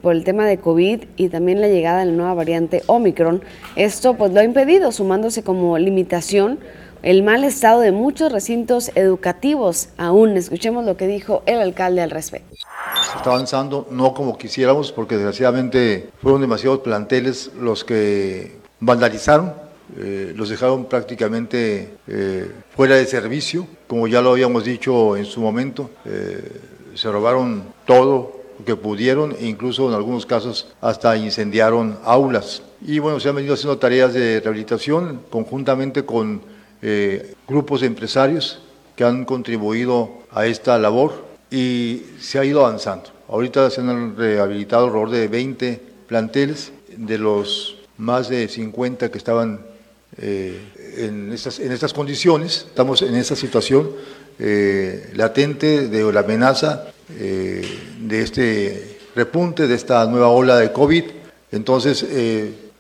[0.03, 3.43] por el tema de COVID y también la llegada de la nueva variante Omicron,
[3.77, 6.59] esto pues lo ha impedido, sumándose como limitación
[7.03, 10.37] el mal estado de muchos recintos educativos aún.
[10.37, 12.55] Escuchemos lo que dijo el alcalde al respecto.
[12.55, 19.53] Se está avanzando, no como quisiéramos, porque desgraciadamente fueron demasiados planteles los que vandalizaron,
[19.99, 25.41] eh, los dejaron prácticamente eh, fuera de servicio, como ya lo habíamos dicho en su
[25.41, 26.61] momento, eh,
[26.95, 32.63] se robaron todo lo que pudieron e incluso en algunos casos hasta incendiaron aulas.
[32.81, 36.52] Y bueno, se han venido haciendo tareas de rehabilitación conjuntamente con
[36.85, 38.59] eh, grupos de empresarios
[38.97, 43.11] que han contribuido a esta labor y se ha ido avanzando.
[43.29, 49.61] Ahorita se han rehabilitado alrededor de 20 planteles de los más de 50 que estaban
[50.19, 50.61] eh,
[50.97, 52.67] en, estas, en estas condiciones.
[52.67, 53.93] Estamos en esta situación
[54.41, 61.05] eh, latente de la amenaza de este repunte, de esta nueva ola de COVID.
[61.53, 62.05] Entonces,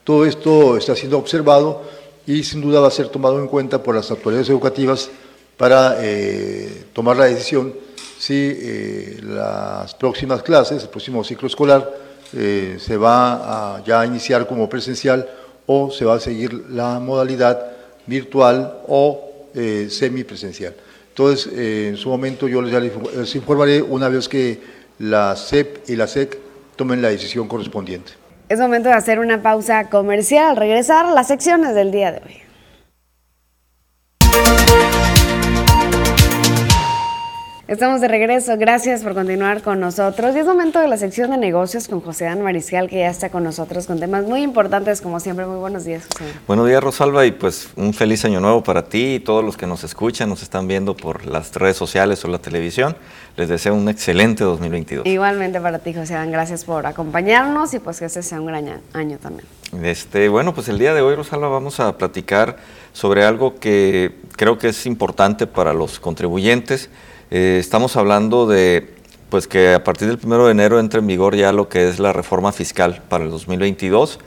[0.02, 1.82] todo esto está siendo observado
[2.26, 5.10] y sin duda va a ser tomado en cuenta por las autoridades educativas
[5.56, 7.74] para eh, tomar la decisión
[8.18, 11.92] si eh, las próximas clases, el próximo ciclo escolar,
[12.32, 15.28] eh, se va a ya iniciar como presencial
[15.66, 17.72] o se va a seguir la modalidad
[18.06, 19.28] virtual o
[19.88, 20.74] semipresencial.
[21.10, 24.60] Entonces, en su momento yo les, les informaré una vez que
[24.98, 26.38] la CEP y la SEC
[26.74, 28.21] tomen la decisión correspondiente.
[28.52, 30.50] Es momento de hacer una pausa comercial.
[30.50, 32.41] Al regresar, las secciones del día de hoy.
[37.72, 40.36] Estamos de regreso, gracias por continuar con nosotros.
[40.36, 43.30] Y es momento de la sección de negocios con José Dan Mariscal, que ya está
[43.30, 45.46] con nosotros con temas muy importantes, como siempre.
[45.46, 46.34] Muy buenos días, José.
[46.46, 49.66] Buenos días, Rosalba, y pues un feliz año nuevo para ti y todos los que
[49.66, 52.94] nos escuchan, nos están viendo por las redes sociales o la televisión.
[53.38, 55.06] Les deseo un excelente 2022.
[55.06, 58.82] Igualmente para ti, José Dan, gracias por acompañarnos y pues que este sea un gran
[58.92, 59.48] año también.
[59.82, 62.58] Este, bueno, pues el día de hoy, Rosalba, vamos a platicar
[62.92, 66.90] sobre algo que creo que es importante para los contribuyentes
[67.34, 68.94] eh, estamos hablando de
[69.30, 71.98] pues que a partir del 1 de enero entre en vigor ya lo que es
[71.98, 74.18] la reforma fiscal para el 2022.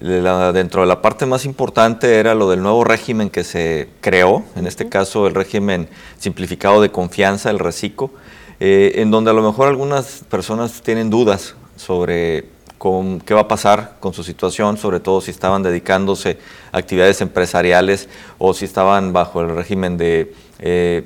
[0.00, 4.66] dentro de la parte más importante era lo del nuevo régimen que se creó, en
[4.66, 8.10] este caso el régimen simplificado de confianza, el RECICO,
[8.58, 12.46] eh, en donde a lo mejor algunas personas tienen dudas sobre
[12.78, 16.38] con, qué va a pasar con su situación, sobre todo si estaban dedicándose
[16.72, 21.04] a actividades empresariales o si estaban bajo el régimen de eh,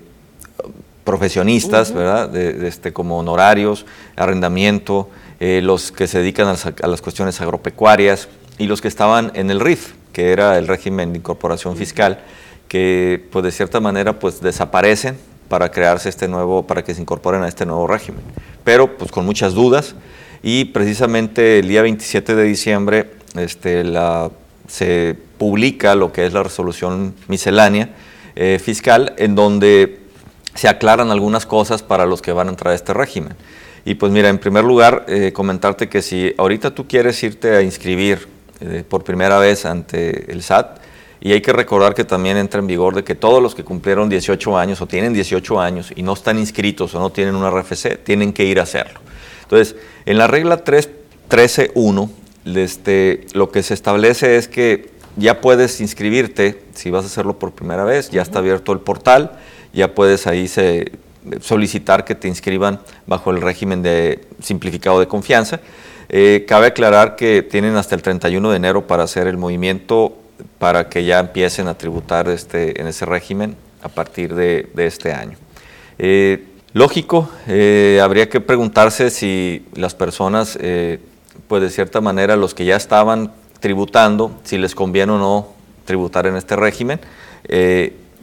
[1.04, 2.28] profesionistas, ¿verdad?
[2.28, 3.86] De, este, como honorarios,
[4.16, 5.08] arrendamiento,
[5.40, 8.28] eh, los que se dedican a las, cuestiones agropecuarias
[8.58, 12.20] y los que estaban en el RIF, que era el régimen de incorporación fiscal,
[12.68, 15.16] que pues de cierta manera pues desaparecen
[15.48, 18.20] para crearse este nuevo, para que se incorporen a este nuevo régimen.
[18.64, 19.94] Pero pues con muchas dudas
[20.42, 24.30] y precisamente el día 27 de diciembre este, la,
[24.68, 27.90] se publica lo que es la resolución miscelánea
[28.36, 29.99] eh, fiscal en donde
[30.54, 33.34] se aclaran algunas cosas para los que van a entrar a este régimen.
[33.84, 37.62] Y pues mira, en primer lugar, eh, comentarte que si ahorita tú quieres irte a
[37.62, 38.28] inscribir
[38.60, 40.80] eh, por primera vez ante el SAT,
[41.22, 44.08] y hay que recordar que también entra en vigor de que todos los que cumplieron
[44.08, 48.02] 18 años o tienen 18 años y no están inscritos o no tienen un RFC,
[48.02, 49.00] tienen que ir a hacerlo.
[49.42, 49.76] Entonces,
[50.06, 52.10] en la regla 13.1,
[52.46, 57.52] este, lo que se establece es que ya puedes inscribirte, si vas a hacerlo por
[57.52, 59.32] primera vez, ya está abierto el portal,
[59.72, 60.48] ya puedes ahí
[61.40, 65.60] solicitar que te inscriban bajo el régimen de simplificado de confianza.
[66.08, 70.16] Eh, cabe aclarar que tienen hasta el 31 de enero para hacer el movimiento
[70.58, 75.36] para que ya empiecen a tributar este, en ese régimen a partir de, este año.
[75.98, 80.58] Eh, lógico, eh, habría que preguntarse si las personas,
[81.46, 85.48] pues de cierta manera, los que ya estaban tributando, si les conviene o no
[85.84, 87.00] tributar en este régimen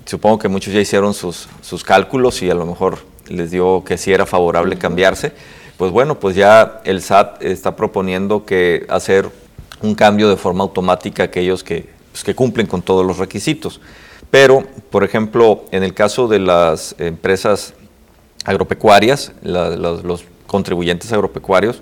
[0.08, 3.98] supongo que muchos ya hicieron sus, sus cálculos y a lo mejor les dio que
[3.98, 5.34] sí era favorable cambiarse.
[5.78, 9.30] Pues bueno, pues ya el SAT está proponiendo que hacer
[9.82, 13.80] un cambio de forma automática a aquellos que, pues, que cumplen con todos los requisitos.
[14.32, 17.74] Pero, por ejemplo, en el caso de las empresas
[18.44, 21.82] agropecuarias, los contribuyentes agropecuarios,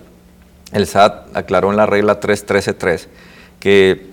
[0.73, 3.07] el SAT aclaró en la regla 3.13.3
[3.59, 4.07] que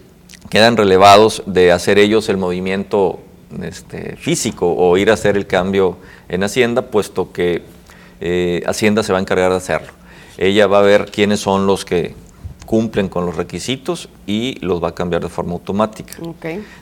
[0.49, 3.21] quedan relevados de hacer ellos el movimiento
[3.63, 5.99] este, físico o ir a hacer el cambio
[6.29, 7.63] en Hacienda, puesto que
[8.21, 9.93] eh, Hacienda se va a encargar de hacerlo.
[10.39, 12.15] Ella va a ver quiénes son los que
[12.67, 16.15] cumplen con los requisitos y los va a cambiar de forma automática.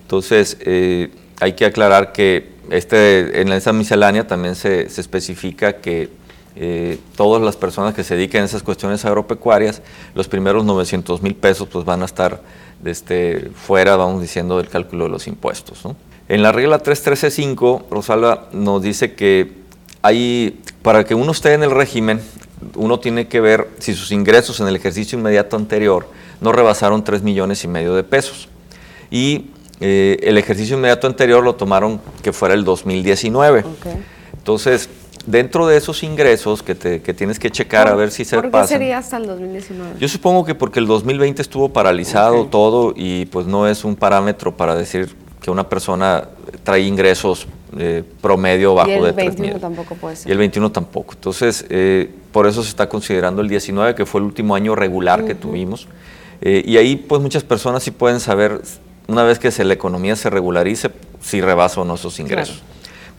[0.03, 1.11] Entonces, eh,
[1.41, 6.11] hay que aclarar que este, en esa miscelánea también se, especifica que
[6.57, 9.83] eh, todas las personas que se dedican a esas cuestiones agropecuarias,
[10.15, 12.41] los primeros 900 mil pesos pues van a estar
[12.85, 15.85] este, fuera, vamos diciendo, del cálculo de los impuestos.
[15.85, 15.97] ¿no?
[16.31, 19.51] En la regla 313.5, Rosalba nos dice que
[20.01, 22.21] hay, para que uno esté en el régimen,
[22.77, 26.07] uno tiene que ver si sus ingresos en el ejercicio inmediato anterior
[26.41, 28.49] no rebasaron 3 millones y medio de pesos.
[29.11, 29.47] Y
[29.81, 33.65] eh, el ejercicio inmediato anterior lo tomaron que fuera el 2019.
[34.39, 34.89] Entonces,
[35.27, 38.53] dentro de esos ingresos que, te, que tienes que checar a ver si se ¿Por
[38.53, 39.95] qué sería hasta el 2019?
[39.99, 44.57] Yo supongo que porque el 2020 estuvo paralizado todo y pues no es un parámetro
[44.57, 46.29] para decir que una persona
[46.63, 47.47] trae ingresos
[47.79, 50.29] eh, promedio bajo de 3 Y el 21 tampoco puede ser.
[50.29, 51.15] Y el 21 tampoco.
[51.15, 55.25] Entonces, eh, por eso se está considerando el 19, que fue el último año regular
[55.25, 55.87] que tuvimos.
[56.41, 58.61] Eh, y ahí, pues, muchas personas sí pueden saber,
[59.07, 62.63] una vez que se, la economía se regularice, si rebasa o no esos ingresos.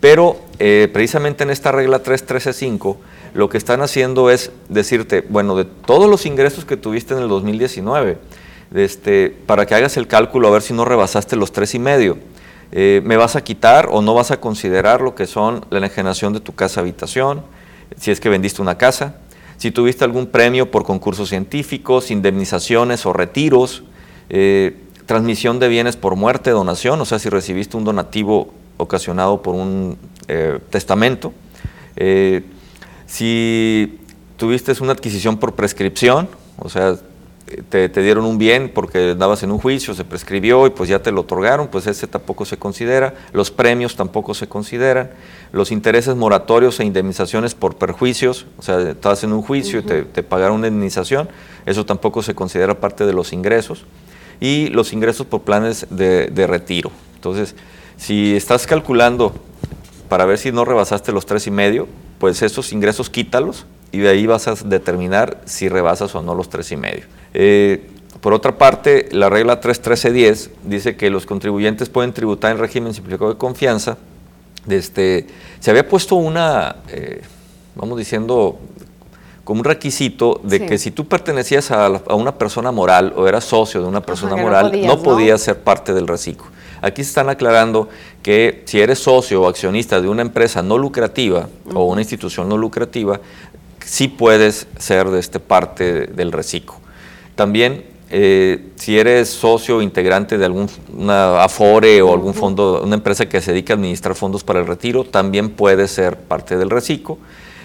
[0.02, 2.98] Pero, precisamente en esta regla 3.13.5,
[3.34, 7.30] lo que están haciendo es decirte, bueno, de todos los ingresos que tuviste en el
[7.30, 8.18] 2019,
[8.74, 12.18] este, para que hagas el cálculo a ver si no rebasaste los tres y medio.
[12.72, 16.32] Eh, ¿Me vas a quitar o no vas a considerar lo que son la enajenación
[16.34, 17.44] de tu casa habitación,
[17.98, 19.16] si es que vendiste una casa,
[19.58, 23.84] si tuviste algún premio por concursos científicos, indemnizaciones o retiros,
[24.30, 29.56] eh, transmisión de bienes por muerte, donación, o sea, si recibiste un donativo ocasionado por
[29.56, 29.98] un
[30.30, 31.34] eh, testamento,
[33.06, 34.00] si
[34.38, 36.96] tuviste una adquisición por prescripción, O sea,
[37.70, 41.02] te, te, dieron un bien porque andabas en un juicio, se prescribió y pues ya
[41.02, 45.12] te lo otorgaron, pues ese tampoco se considera, los premios tampoco se consideran,
[45.52, 50.04] los intereses moratorios e indemnizaciones por perjuicios, o sea, estabas en un juicio y te,
[50.04, 51.30] te, pagaron una indemnización,
[51.66, 53.86] eso tampoco se considera parte de los ingresos,
[54.40, 56.92] y los ingresos por planes de, de retiro.
[57.16, 57.56] Entonces,
[57.98, 59.34] si estás calculando
[60.10, 61.88] para ver si no rebasaste los tres y medio,
[62.20, 66.50] pues esos ingresos quítalos y de ahí vas a determinar si rebasas o no los
[66.50, 67.04] tres y medio.
[67.34, 67.88] Eh,
[68.22, 73.32] por otra parte, la regla 31310 dice que los contribuyentes pueden tributar en régimen simplificado
[73.32, 73.98] de confianza.
[74.70, 75.28] Este,
[75.60, 77.22] se había puesto una, eh,
[77.76, 78.60] vamos diciendo,
[79.44, 80.66] como un requisito de sí.
[80.68, 84.34] que si tú pertenecías a, a, una persona moral o eras socio de una persona
[84.34, 86.46] Ajá, moral, no podías, no podías ser parte del reciclo.
[86.84, 87.90] Aquí se están aclarando
[88.22, 91.78] que si eres socio o accionista de una empresa no lucrativa uh -huh.
[91.78, 93.20] o una institución no lucrativa,
[93.86, 96.76] sí puedes ser de este parte del reciclo.
[97.36, 103.28] También, eh, si eres socio o integrante de alguna Afore o algún fondo, una empresa
[103.28, 107.18] que se dedica a administrar fondos para el retiro, también puedes ser parte del reciclo.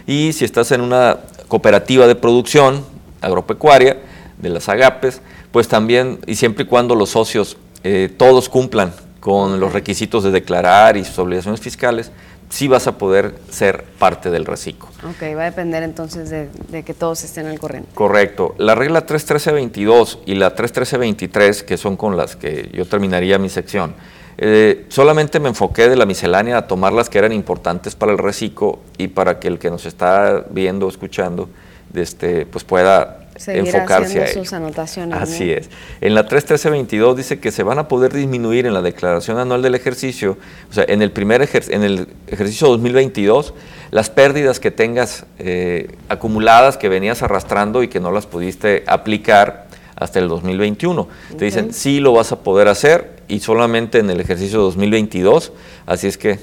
[0.07, 2.85] Y si estás en una cooperativa de producción
[3.21, 3.99] agropecuaria,
[4.39, 9.59] de las agapes, pues también, y siempre y cuando los socios eh, todos cumplan con
[9.59, 12.12] los requisitos de declarar y sus obligaciones fiscales,
[12.49, 14.88] sí vas a poder ser parte del reciclo.
[15.05, 17.90] Ok, va a depender entonces de, de, que todos estén al corriente.
[17.94, 18.55] Correcto.
[18.59, 23.94] La regla 31322 y la 31323, que son con las que yo terminaría mi sección,
[24.38, 28.18] eh, solamente me enfoqué de la miscelánea a tomar las que eran importantes para el
[28.18, 31.49] reciclo y para que el que nos está viendo, escuchando,
[31.94, 35.18] este, pues pueda Seguir enfocarse a sus anotaciones.
[35.18, 35.53] Así ¿no?
[35.53, 35.70] es.
[36.01, 39.74] En la 31322 dice que se van a poder disminuir en la declaración anual del
[39.74, 40.39] ejercicio,
[40.70, 43.55] o sea, en el primer ejer en el ejercicio 2022,
[43.91, 49.66] las pérdidas que tengas eh, acumuladas que venías arrastrando y que no las pudiste aplicar
[49.97, 51.01] hasta el 2021.
[51.03, 51.37] Okay.
[51.37, 55.53] Te dicen, sí lo vas a poder hacer y solamente en el ejercicio 2022,
[55.87, 56.39] así es que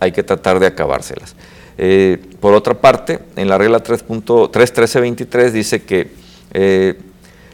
[0.00, 1.34] hay que tratar de acabárselas.
[1.78, 6.98] Eh, por otra parte, en la regla 3.31323 dice que eh,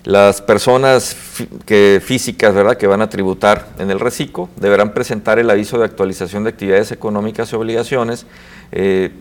[0.05, 1.17] las personas
[1.65, 2.77] que, físicas ¿verdad?
[2.77, 6.91] que van a tributar en el reciclo deberán presentar el aviso de actualización de actividades
[6.91, 8.27] económicas y obligaciones
[8.73, 9.13] eh,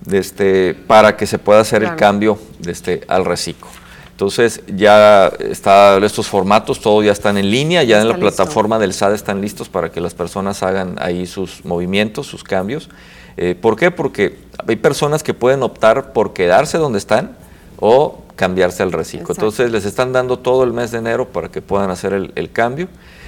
[0.00, 1.94] de este, para que se pueda hacer claro.
[1.94, 3.68] el cambio de este, al reciclo.
[4.12, 8.20] Entonces ya están estos formatos, todos ya están en línea, ya, en la listo.
[8.20, 12.88] plataforma del SAD están listos para que las personas hagan ahí sus movimientos, sus cambios.
[13.36, 13.90] Eh, ¿Por qué?
[13.90, 17.36] Porque hay personas que pueden optar por quedarse donde están
[17.84, 19.22] o cambiarse al reciclo.
[19.22, 19.42] Exacto.
[19.42, 22.52] Entonces les están dando todo el mes de enero para que puedan hacer el, el
[22.52, 22.86] cambio.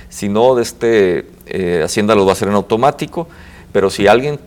[0.09, 3.27] Si no, de este, eh, Hacienda lo va a hacer en automático,
[3.73, 4.39] pero si alguien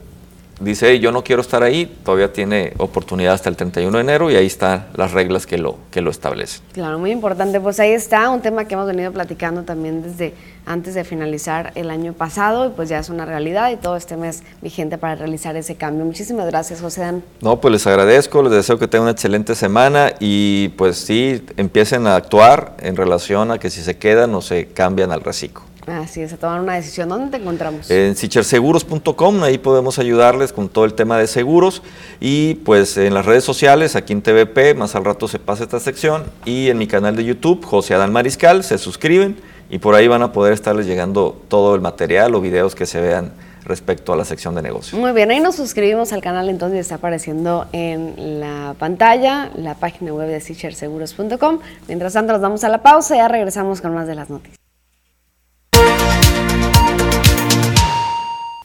[0.60, 4.32] dice, hey, yo no quiero estar ahí, todavía tiene oportunidad hasta el 31 de enero
[4.32, 6.62] y ahí están las reglas que lo, que lo establecen.
[6.74, 7.60] Claro, muy importante.
[7.60, 10.34] Pues ahí está un tema que hemos venido platicando también desde
[10.66, 14.18] antes de finalizar el año pasado y pues ya es una realidad y todo este
[14.18, 16.06] mes vigente para realizar ese cambio.
[16.06, 17.24] Muchísimas gracias, José Dan.
[17.42, 22.06] No, pues les agradezco, les deseo que tengan una excelente semana y pues sí, empiecen
[22.08, 25.64] a actuar en relación a que si se quedan o se cambian al reciclo.
[25.88, 27.08] Así es, a tomar una decisión.
[27.08, 27.90] ¿Dónde te encontramos?
[27.90, 31.82] En sicherseguros.com, ahí podemos ayudarles con todo el tema de seguros
[32.20, 35.80] y pues en las redes sociales, aquí en TVP, más al rato se pasa esta
[35.80, 39.38] sección y en mi canal de YouTube, José Adán Mariscal, se suscriben
[39.70, 43.00] y por ahí van a poder estarles llegando todo el material o videos que se
[43.00, 43.32] vean
[43.64, 45.00] respecto a la sección de negocios.
[45.00, 50.14] Muy bien, ahí nos suscribimos al canal, entonces está apareciendo en la pantalla la página
[50.14, 51.60] web de sicherseguros.com.
[51.88, 54.67] Mientras tanto, nos damos a la pausa y ya regresamos con más de las noticias.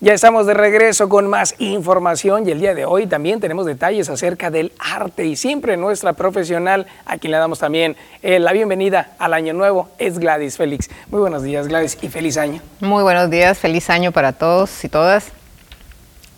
[0.04, 4.08] Ya estamos de regreso con más información y el día de hoy también tenemos detalles
[4.08, 9.12] acerca del arte y siempre nuestra profesional, a quien le damos también eh, la bienvenida
[9.20, 10.90] al año nuevo, es Gladys Félix.
[11.08, 12.60] Muy buenos días Gladys y feliz año.
[12.80, 15.28] Muy buenos días, feliz año para todos y todas.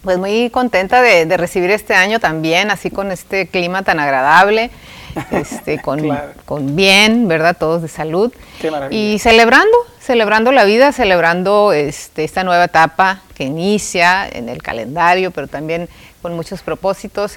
[0.02, 4.70] Pues muy contenta de, de recibir este año también, así con este clima tan agradable.
[5.30, 6.32] Este, con, claro.
[6.44, 7.56] con, bien, ¿verdad?
[7.58, 8.32] Todos de salud.
[8.90, 15.30] Y celebrando, celebrando la vida, celebrando este, esta nueva etapa que inicia en el calendario,
[15.30, 15.88] pero también
[16.22, 17.36] con muchos propósitos.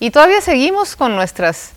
[0.00, 1.72] Y todavía seguimos con nuestras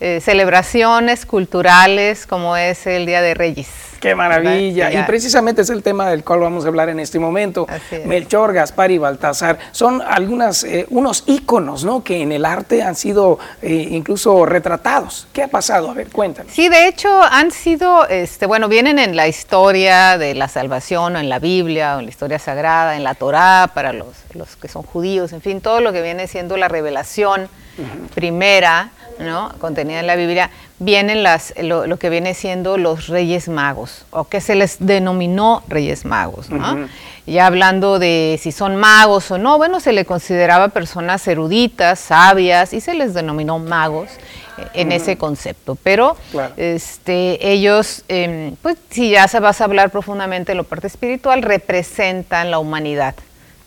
[0.00, 3.93] eh, celebraciones culturales, como es el Día de Reyes.
[4.04, 4.92] ¡Qué maravilla!
[4.92, 7.66] Y precisamente es el tema del cual vamos a hablar en este momento.
[8.04, 12.04] Melchor, Gaspar y Baltasar son algunas, eh, unos íconos ¿no?
[12.04, 15.26] que en el arte han sido eh, incluso retratados.
[15.32, 15.90] ¿Qué ha pasado?
[15.90, 16.52] A ver, cuéntanos.
[16.52, 21.18] Sí, de hecho han sido, este, bueno, vienen en la historia de la salvación, o
[21.18, 24.68] en la Biblia, o en la historia sagrada, en la Torá, para los, los que
[24.68, 27.48] son judíos, en fin, todo lo que viene siendo la revelación
[27.78, 28.08] uh -huh.
[28.14, 29.52] primera ¿no?
[29.60, 34.24] contenida en la Biblia, vienen las, lo, lo que viene siendo los reyes magos, o
[34.24, 36.48] que se les denominó reyes magos.
[37.26, 42.74] Ya hablando de si son magos o no, bueno, se le consideraba personas eruditas, sabias,
[42.74, 44.10] y se les denominó magos
[44.58, 45.74] eh, en ese concepto.
[45.82, 46.52] Pero Claro.
[46.58, 51.40] este, ellos, em, pues si ya se vas a hablar profundamente de la parte espiritual,
[51.42, 53.14] representan la humanidad.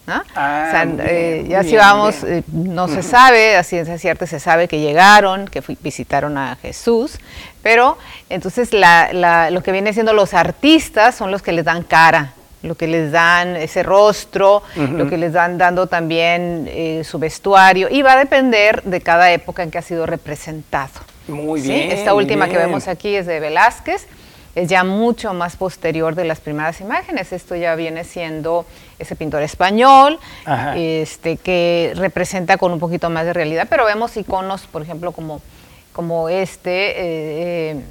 [0.08, 0.24] ¿No?
[0.36, 4.26] Ah, O sea, muy eh, ya si vamos, eh, no se sabe, a ciencia cierta
[4.26, 7.20] se sabe que llegaron, que fui- visitaron a Jesús,
[7.62, 7.97] pero
[8.30, 12.32] entonces la- la- lo que viene siendo los artistas son los que les dan cara,
[12.64, 17.88] lo que les dan ese rostro, lo que les dan dando también eh, su vestuario,
[17.91, 20.89] y va a depender de cada época en que ha sido representado.
[21.28, 21.68] Muy ¿sí?
[21.70, 21.91] bien.
[21.91, 24.08] Esta última que vemos aquí es de Velázquez,
[24.55, 27.32] es ya mucho más posterior de las primeras imágenes.
[27.32, 28.66] Esto ya viene siendo
[29.00, 30.76] ese pintor español, Ajá.
[30.78, 35.41] este, que representa con un poquito más de realidad, pero vemos iconos, por ejemplo, como,
[35.93, 37.82] como este, eh,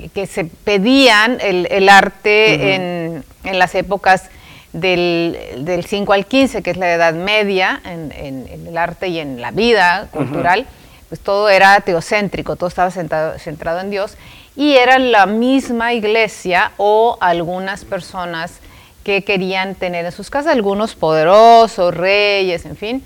[0.00, 2.66] eh, que se pedían el, el arte Ujú.
[2.68, 4.24] en, en las épocas
[4.72, 9.08] del, del 5 al 15, que es la Edad Media, en, en- en el arte
[9.08, 10.66] y en la vida cultural,
[11.08, 14.16] pues todo era teocéntrico, todo estaba centrado, centrado en Dios,
[14.56, 18.58] y era la misma iglesia o algunas personas
[19.04, 23.04] que querían tener en sus casas, algunos poderosos, reyes, en fin,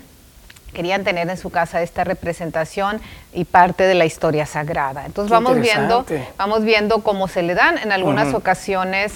[0.73, 2.99] querían tener en su casa esta representación
[3.33, 5.05] y parte de la historia sagrada.
[5.05, 6.05] Entonces Qué vamos viendo,
[6.37, 7.77] vamos viendo cómo se le dan.
[7.77, 9.13] En algunas ocasiones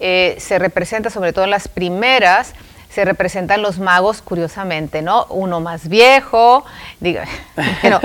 [0.00, 2.54] eh, se representa, sobre todo en las primeras,
[2.90, 5.26] se representan los magos, curiosamente, ¿no?
[5.30, 6.64] Uno más viejo,
[7.00, 7.20] digo,
[7.82, 8.00] bueno,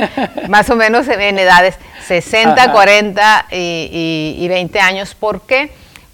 [0.49, 1.75] más o menos en edades
[2.07, 2.71] 60, Ajá.
[2.71, 5.13] 40 y, y- y 20 años.
[5.15, 5.71] ¿Por qué?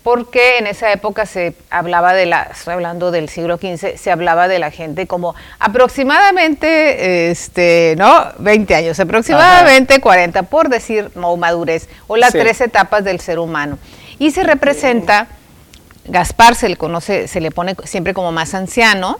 [0.10, 4.47] Porque en esa época se hablaba de la, estoy hablando del siglo XV, se hablaba
[4.47, 8.26] de la gente como aproximadamente, este, ¿no?
[8.39, 12.39] 20 años, aproximadamente 40, por decir, no madurez, o las Sí.
[12.39, 13.78] tres etapas del ser humano.
[14.18, 15.28] Y se representa,
[16.05, 19.20] Gaspar se le conoce, se le pone siempre como más anciano.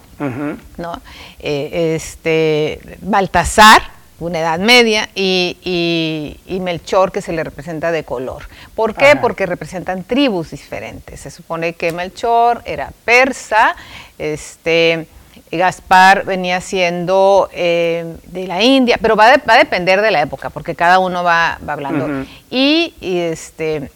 [0.76, 1.00] ¿no?
[1.38, 3.80] Eh, este, Baltasar,
[4.20, 8.44] una edad media, y, y- y Melchor, que se le representa de color.
[8.74, 9.06] ¿Por qué?
[9.12, 9.20] Ajá.
[9.20, 11.20] Porque representan tribus diferentes.
[11.20, 13.74] Se supone que Melchor era persa,
[14.18, 15.06] este,
[15.52, 20.20] Gaspar venía siendo eh, de la India, pero va, de- va a depender de la
[20.22, 22.24] época, porque cada uno va, va hablando.
[22.50, 23.90] Y, y, este,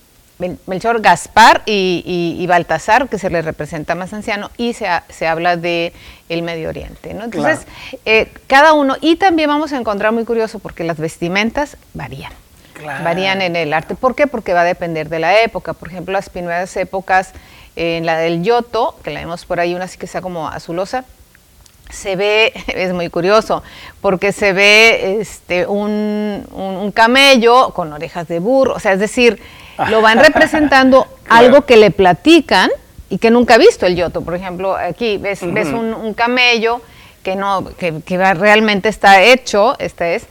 [0.67, 5.05] Melchor, Gaspar y, y- y Baltasar, que se le representa más anciano, y se, ha-
[5.09, 5.93] se habla de
[6.29, 7.15] el Medio Oriente.
[7.15, 7.25] ¿no?
[7.25, 7.67] Entonces,
[8.05, 12.33] eh, cada uno, y también vamos a encontrar muy curioso, porque las vestimentas varían.
[12.73, 13.05] Claro.
[13.05, 13.95] Varían en el arte.
[13.95, 14.27] ¿Por qué?
[14.27, 15.73] Porque va a depender de la época.
[15.75, 17.31] Por ejemplo, las primeras épocas,
[17.77, 20.49] eh, en la del Yoto, que la vemos por ahí, una así que sea como
[20.49, 21.05] azulosa,
[21.91, 23.63] se ve, es muy curioso,
[24.01, 28.99] porque se ve este, un, un- un camello con orejas de burro, o sea, es
[28.99, 29.41] decir,
[29.89, 32.71] lo van representando algo que le platican
[33.11, 34.23] y que nunca ha visto el yoto.
[34.23, 36.81] Por ejemplo, aquí ves, un, un camello
[37.23, 40.27] que no, que, que realmente está hecho, este es,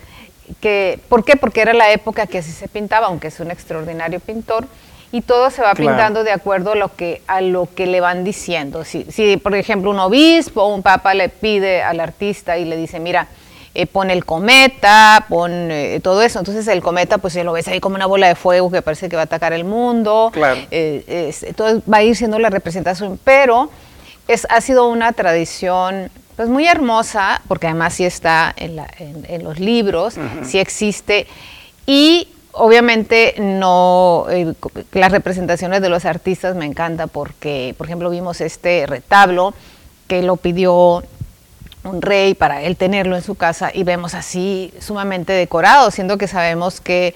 [0.61, 1.35] que, ¿por qué?
[1.35, 4.67] Porque era la época que así se pintaba, aunque es un extraordinario pintor,
[5.11, 5.91] y todo se va Claro.
[5.91, 8.83] pintando de acuerdo a lo que, a lo que le van diciendo.
[8.83, 12.75] Si, si, por ejemplo, un obispo o un papa le pide al artista y le
[12.75, 13.27] dice, mira,
[13.75, 16.39] eh, pon el cometa, pon eh, todo eso.
[16.39, 19.15] Entonces el cometa, pues lo ves ahí como una bola de fuego que parece que
[19.15, 20.29] va a atacar el mundo.
[20.33, 20.59] Claro.
[20.71, 23.69] Eh, es- entonces va a ir siendo la representación, pero
[24.27, 29.25] es, ha sido una tradición pues muy hermosa, porque además sí está en, la- en-
[29.27, 31.27] en los libros, sí existe,
[31.85, 34.53] y obviamente no, eh,
[34.93, 39.53] las representaciones de los artistas me encanta porque, por ejemplo, vimos este retablo
[40.07, 41.03] que lo pidió
[41.83, 46.27] un rey para él tenerlo en su casa y vemos así sumamente decorado, siendo que
[46.29, 47.13] sabemos que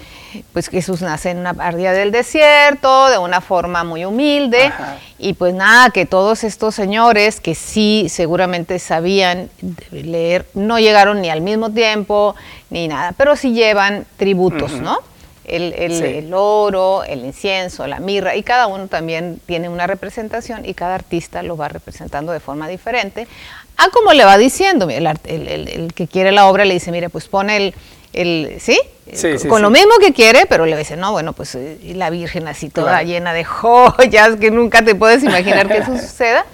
[0.51, 4.97] pues Jesús nace en una ardilla del desierto, de una forma muy humilde, Ajá.
[5.17, 9.49] y pues nada, que todos estos señores que sí seguramente sabían
[9.91, 12.35] leer, no llegaron ni al mismo tiempo,
[12.69, 14.73] ni nada, pero sí llevan tributos.
[14.73, 14.97] ¿no?
[15.45, 16.03] El, el- Sí.
[16.03, 20.95] el oro, el incienso, la mirra, y cada uno también tiene una representación y cada
[20.95, 23.29] artista lo va representando de forma diferente.
[23.77, 26.91] A como le va diciendo, el, el- el- el que quiere la obra le dice,
[26.91, 27.75] mire, pues pone el,
[28.13, 28.79] el ¿sí?
[29.13, 31.93] Sí, sí, Con lo mismo que quiere, pero le dice, no, bueno, pues eh, y
[31.93, 33.07] la Virgen así toda Claro.
[33.07, 36.45] llena de joyas que nunca te puedes imaginar que eso suceda,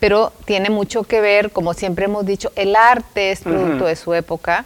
[0.00, 4.12] pero tiene mucho que ver, como siempre hemos dicho, el arte es producto de su
[4.12, 4.64] época,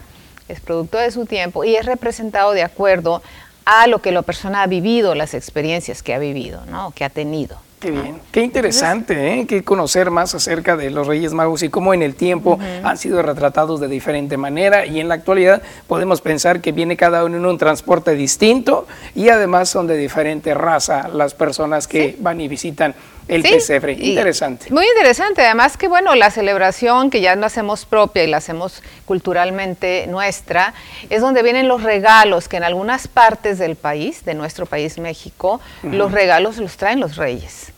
[0.49, 3.23] es producto de su tiempo y es representado de acuerdo
[3.64, 6.93] a lo que la persona ha vivido, las experiencias que ha vivido, ¿no?
[6.97, 7.59] que ha tenido.
[7.87, 9.47] Qué bien, qué interesante, ¿eh?
[9.47, 13.22] que conocer más acerca de los Reyes Magos y cómo en el tiempo han sido
[13.22, 17.47] retratados de diferente manera y en la actualidad podemos pensar que viene cada uno en
[17.47, 22.93] un transporte distinto y además son de diferente raza las personas que van y visitan
[23.28, 23.93] el pesebre.
[23.93, 24.66] Interesante.
[24.70, 25.45] Muy interesante.
[25.45, 30.74] Además que, bueno, la celebración que ya no hacemos propia y la hacemos culturalmente nuestra,
[31.11, 35.61] es donde vienen los regalos que en algunas partes del país, de nuestro país México,
[35.82, 37.72] los regalos los traen los reyes.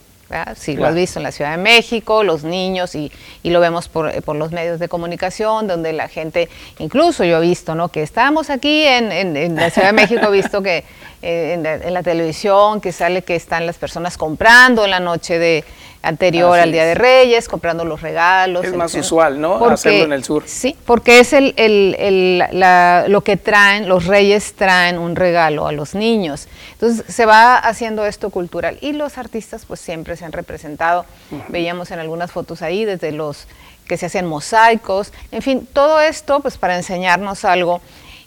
[0.56, 3.10] Si lo has visto en la Ciudad de México, los niños, y,
[3.42, 7.40] y lo vemos por, por, los medios de comunicación, donde la gente, incluso yo he
[7.40, 7.88] visto, ¿no?
[7.88, 10.84] Que estábamos aquí en, en la Ciudad de México, he visto que
[11.20, 15.64] eh, en, la, televisión, que sale que están las personas comprando en la noche de
[16.00, 18.64] anterior al Día de Reyes, comprando los regalos.
[18.64, 19.64] Es más usual, ¿no?
[19.68, 20.44] Hacerlo en el sur.
[20.46, 22.44] Sí, porque es el, el,
[23.10, 26.46] lo que traen, los reyes traen un regalo a los niños.
[26.72, 31.04] Entonces se va haciendo esto cultural y los artistas pues siempre se han representado.
[31.48, 33.48] Veíamos en algunas fotos ahí desde los
[33.88, 37.80] que se hacen mosaicos, en fin, todo esto pues para enseñarnos algo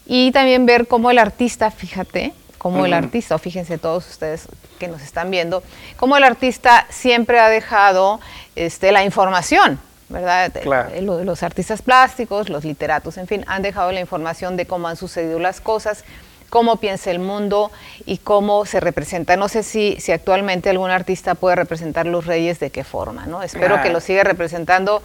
[0.08, 4.48] y también ver cómo el artista, fíjate, como el artista, o fíjense todos ustedes
[4.78, 5.64] que nos están viendo,
[5.98, 8.20] como el artista siempre ha dejado
[8.56, 10.52] este, la información, ¿verdad?
[10.56, 14.96] Eh, los artistas plásticos, los literatos, en fin, han dejado la información de cómo han
[14.96, 16.04] sucedido las cosas
[16.52, 17.72] cómo piensa el mundo
[18.06, 19.38] y cómo se representa.
[19.38, 23.42] No sé si, si actualmente algún artista puede representar los reyes de qué forma, ¿no?
[23.42, 25.02] Espero que lo siga representando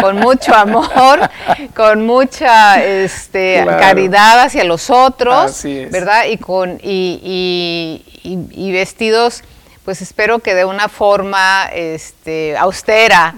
[0.00, 1.20] con mucho amor,
[1.76, 6.24] con mucha este, caridad hacia los otros, ¿verdad?
[6.26, 9.44] Y con y, y vestidos
[9.88, 13.34] pues espero que de una forma este, austera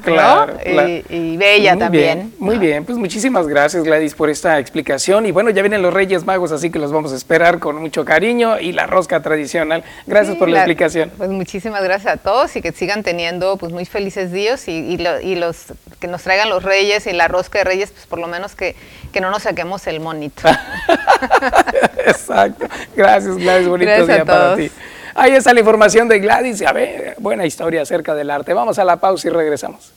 [1.09, 2.35] Y, bella también.
[2.41, 5.27] muy bien, pues muchísimas gracias Gladys por esta explicación.
[5.27, 8.05] Y bueno, ya vienen los Reyes Magos, así que los vamos a esperar con mucho
[8.05, 9.85] cariño y la rosca tradicional.
[10.09, 11.13] Gracias por la, explicación.
[11.17, 15.67] Pues muchísimas gracias a todos y que sigan teniendo pues muy felices días y, los
[16.01, 18.75] que nos traigan los Reyes y la rosca de Reyes, pues por lo menos que,
[19.13, 20.49] que no nos saquemos el monito.
[22.07, 22.67] Exacto.
[22.97, 24.69] Gracias Gladys, bonito día para ti.
[25.15, 26.63] Ahí está la información de Gladys.
[26.63, 28.55] A ver, buena historia acerca del arte.
[28.55, 29.95] Vamos a la pausa y regresamos.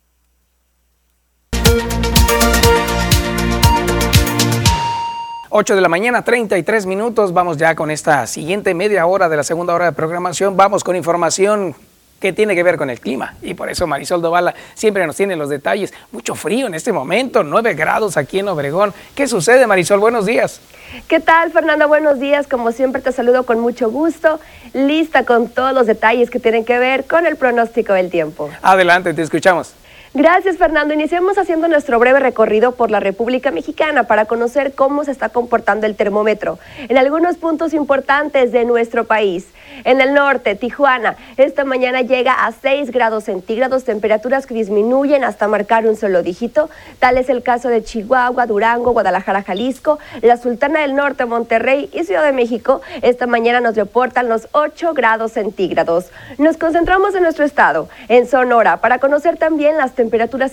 [5.55, 7.32] Ocho de la mañana, 33 minutos.
[7.32, 10.57] Vamos ya con esta siguiente media hora de la segunda hora de programación.
[10.57, 11.76] Vamos con información
[12.24, 13.36] que tiene que ver con el clima.
[13.41, 15.93] Y por eso Marisol Dovala siempre nos tiene los detalles.
[16.13, 18.93] Mucho frío en este momento, 9 grados aquí en Obregón.
[19.13, 19.99] ¿Qué sucede, Marisol?
[19.99, 20.61] Buenos días.
[21.09, 21.86] ¿Qué tal, Fernanda?
[21.86, 22.47] Buenos días.
[22.47, 24.39] Como siempre, te saludo con mucho gusto,
[24.71, 28.49] lista con todos los detalles que tienen que ver con el pronóstico del tiempo.
[28.61, 29.74] Adelante, te escuchamos.
[30.16, 30.93] Gracias, Fernando.
[30.93, 35.88] Iniciamos haciendo nuestro breve recorrido por la República Mexicana para conocer cómo se está comportando
[35.88, 39.47] el termómetro en algunos puntos importantes de nuestro país.
[39.86, 45.47] En el norte, Tijuana, esta mañana llega a 6 grados centígrados, temperaturas que disminuyen hasta
[45.47, 46.70] marcar un solo dígito.
[46.99, 52.03] Tal es el caso de Chihuahua, Durango, Guadalajara, Jalisco, la Sultana del Norte, Monterrey y
[52.03, 52.82] Ciudad de México.
[53.01, 56.11] Esta mañana nos reportan los 8 grados centígrados.
[56.38, 60.03] Nos concentramos en nuestro estado, en Sonora, para conocer también las temperaturas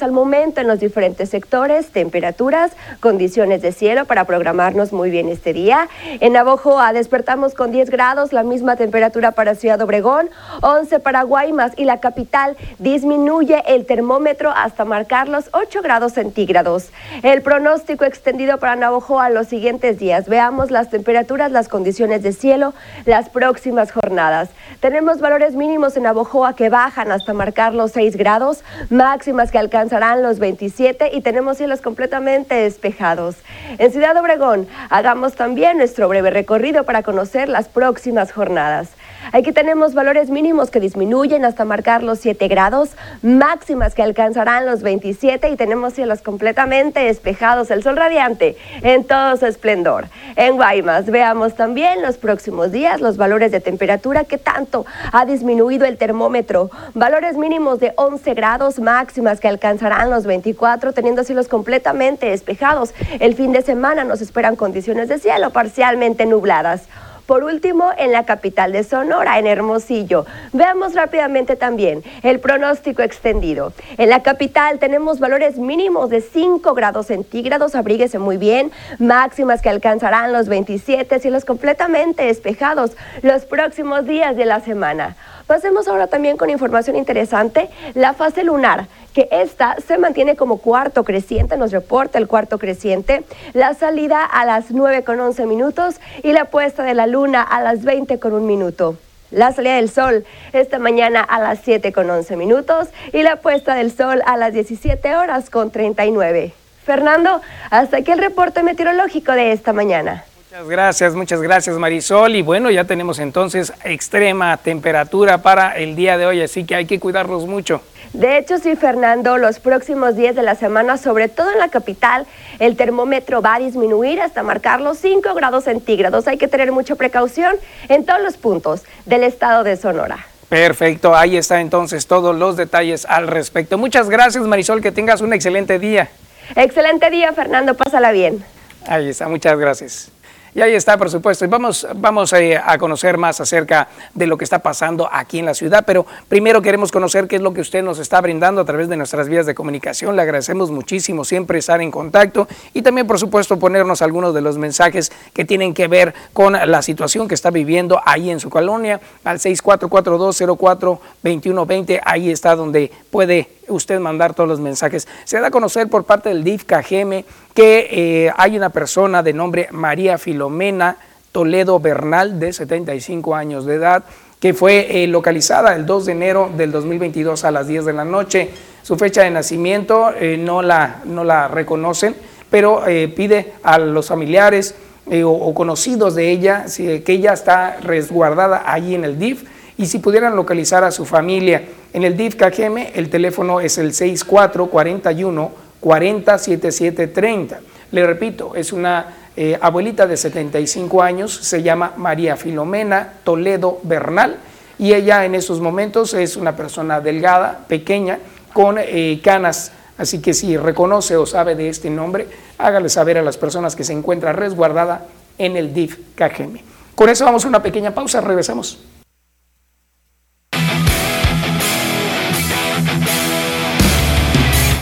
[0.03, 5.53] al momento en los diferentes sectores, temperaturas, condiciones de cielo para programarnos muy bien este
[5.53, 5.89] día.
[6.21, 10.31] En Navojoa despertamos con 10 grados, la misma temperatura para Ciudad Obregón,
[10.63, 16.91] 11 para Guaymas y la capital disminuye el termómetro hasta marcar los 8 grados centígrados.
[17.23, 20.29] El pronóstico extendido para Navojoa los siguientes días.
[20.29, 22.73] Veamos las temperaturas, las condiciones de cielo,
[23.05, 24.51] las próximas jornadas.
[24.81, 30.23] Tenemos valores mínimos en Navojoa que bajan hasta marcar los 6 grados, máxima que alcanzarán
[30.23, 33.37] los 27 y tenemos cielos completamente despejados.
[33.79, 38.91] En Ciudad Obregón, hagamos también nuestro breve recorrido para conocer las próximas jornadas.
[39.33, 42.91] Aquí tenemos valores mínimos que disminuyen hasta marcar los 7 grados,
[43.23, 49.37] máximas que alcanzarán los 27 y tenemos cielos completamente despejados, el sol radiante en todo
[49.37, 50.07] su esplendor.
[50.37, 55.87] En Guaymas veamos también los próximos días los valores de temperatura que tanto ha disminuido
[55.87, 56.71] el termómetro.
[56.95, 62.95] Valores mínimos de 11 grados, máximas que alcanzarán los 24 teniendo cielos completamente despejados.
[63.19, 66.89] El fin de semana nos esperan condiciones de cielo parcialmente nubladas.
[67.31, 70.27] Por último, en la capital de Sonora, en Hermosillo.
[70.53, 73.73] Veamos rápidamente también el pronóstico extendido.
[73.99, 79.69] En la capital tenemos valores mínimos de 5 grados centígrados, abríguese muy bien, máximas que
[79.69, 85.15] alcanzarán los 27, cielos completamente despejados los próximos días de la semana.
[85.47, 91.03] Pasemos ahora también con información interesante, la fase lunar, que esta se mantiene como cuarto
[91.03, 96.33] creciente, nos reporta el cuarto creciente, la salida a las 9 con 11 minutos y
[96.33, 98.97] la puesta de la luna a las 20 con un minuto.
[99.31, 100.25] La salida del sol
[100.55, 104.55] esta mañana a las 7 con 11 minutos y la puesta del sol a las
[104.55, 106.53] 17 horas con 39.
[106.85, 110.25] Fernando, hasta aquí el reporte meteorológico de esta mañana.
[110.51, 112.35] Muchas gracias, muchas gracias Marisol.
[112.37, 116.87] Y bueno, ya tenemos entonces extrema temperatura para el día de hoy, así que hay
[116.87, 117.83] que cuidarlos mucho.
[118.13, 122.27] De hecho, sí, Fernando, los próximos días de la semana, sobre todo en la capital,
[122.61, 126.29] el termómetro va a disminuir hasta marcar los 5 grados centígrados.
[126.29, 127.57] Hay que tener mucha precaución
[127.89, 130.27] en todos los puntos del estado de Sonora.
[130.49, 133.79] Perfecto, ahí está entonces todos los detalles al respecto.
[133.79, 136.09] Muchas gracias Marisol, que tengas un excelente día.
[136.55, 138.45] Excelente día, Fernando, pásala bien.
[138.87, 140.11] Ahí está, muchas gracias.
[140.55, 141.45] Y ahí está, por supuesto.
[141.45, 145.47] Y vamos, vamos eh, a conocer más acerca de lo que está pasando aquí en
[145.47, 148.65] la ciudad, pero primero queremos conocer qué es lo que usted nos está brindando a
[148.65, 150.17] través de nuestras vías de comunicación.
[150.17, 154.59] Le agradecemos muchísimo siempre estar en contacto y también, por supuesto, ponernos algunos de los
[154.59, 159.01] mensajes que tienen que ver con la situación que está viviendo ahí en su colonia
[159.25, 162.01] al 6442042120.
[162.05, 165.09] Ahí está donde puede usted mandar todos los mensajes.
[165.25, 167.25] Se da a conocer por parte del DIF KGM
[167.55, 170.97] que eh, hay una persona de nombre María Filomena
[171.33, 174.05] Toledo Bernal, de 75 años de edad,
[174.41, 178.05] que fue eh, localizada el 2 de enero del 2022 a las 10 de la
[178.05, 178.51] noche.
[178.83, 182.17] Su fecha de nacimiento eh, no, la, no la reconocen,
[182.51, 182.83] pero
[183.15, 184.75] pide a los familiares
[185.23, 189.45] o, conocidos de ella que ella está resguardada allí en el DIF
[189.81, 191.63] y si pudieran localizar a su familia.
[191.95, 197.61] En el DIF KGM el teléfono es el 6441 407730.
[197.91, 204.37] Le repito, es una eh, abuelita de 75 años, se llama María Filomena Toledo Bernal
[204.79, 208.19] y ella en esos momentos es una persona delgada, pequeña,
[208.53, 209.73] con eh, canas.
[209.97, 212.27] Así que si reconoce o sabe de este nombre,
[212.59, 215.07] hágale saber a las personas que se encuentra resguardada
[215.39, 216.59] en el DIF KGM.
[216.95, 218.79] Con eso vamos a una pequeña pausa, regresamos.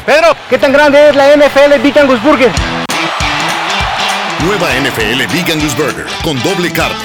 [0.08, 2.50] Pedro, ¿qué tan grande es la NFL Big Angus Burger?
[4.42, 6.96] Nueva NFL Big Angus Burger con doble carne.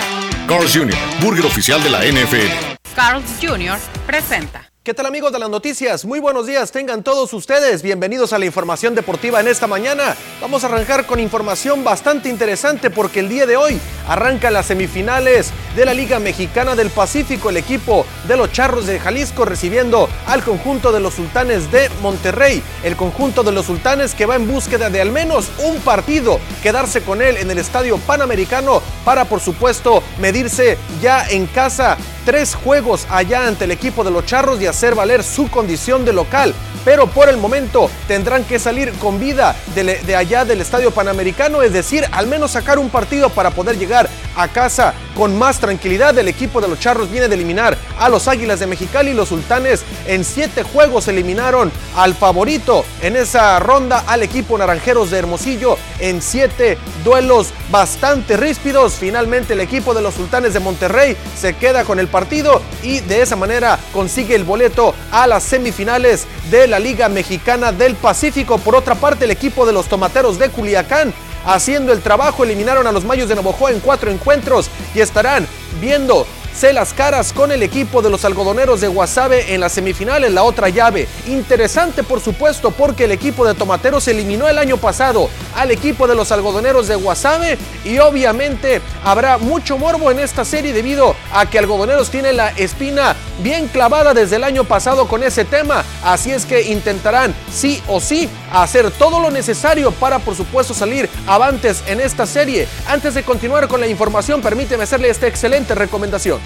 [0.48, 2.78] Carl's Jr., burger oficial de la NFL.
[2.96, 3.78] Carl's Jr.
[4.08, 4.73] presenta.
[4.84, 6.04] ¿Qué tal amigos de las noticias?
[6.04, 7.82] Muy buenos días, tengan todos ustedes.
[7.82, 10.18] Bienvenidos a la información deportiva en esta mañana.
[10.42, 13.80] Vamos a arrancar con información bastante interesante porque el día de hoy
[14.10, 17.50] arrancan las semifinales de la Liga Mexicana del Pacífico.
[17.50, 22.62] El equipo de los Charros de Jalisco recibiendo al conjunto de los Sultanes de Monterrey.
[22.84, 27.04] El conjunto de los Sultanes que va en búsqueda de al menos un partido, quedarse
[27.04, 33.06] con él en el Estadio Panamericano para por supuesto medirse ya en casa tres juegos
[33.10, 36.54] allá ante el equipo de los Charros y hacer valer su condición de local.
[36.84, 41.72] Pero por el momento tendrán que salir con vida de, allá del Estadio Panamericano, es
[41.72, 46.18] decir, al menos sacar un partido para poder llegar a casa con más tranquilidad.
[46.18, 49.14] El equipo de los Charros viene de eliminar a los Águilas de Mexicali.
[49.14, 55.20] Los Sultanes en siete juegos eliminaron al favorito en esa ronda al equipo Naranjeros de
[55.20, 58.96] Hermosillo en siete duelos bastante ríspidos.
[58.96, 63.22] Finalmente el equipo de los Sultanes de Monterrey se queda con el partido y de
[63.22, 64.63] esa manera consigue el boleto
[65.12, 68.58] a las semifinales de la Liga Mexicana del Pacífico.
[68.58, 71.14] Por otra parte, el equipo de los Tomateros de Culiacán
[71.46, 75.46] haciendo el trabajo eliminaron a los Mayos de Navojoa en cuatro encuentros y estarán
[75.82, 80.24] viendo se las caras con el equipo de los algodoneros de Guasave en la semifinal
[80.24, 81.08] en la otra llave.
[81.28, 86.16] Interesante por supuesto porque el equipo de Tomateros eliminó el año pasado al equipo de
[86.16, 91.60] los algodoneros de Guasave y obviamente habrá mucho morbo en esta serie debido a que
[91.60, 95.84] Algodoneros tiene la espina bien clavada desde el año pasado con ese tema.
[96.04, 98.30] Así es que intentarán sí o sí
[98.62, 102.68] hacer todo lo necesario para por supuesto salir avantes en esta serie.
[102.88, 106.40] Antes de continuar con la información permíteme hacerle esta excelente recomendación.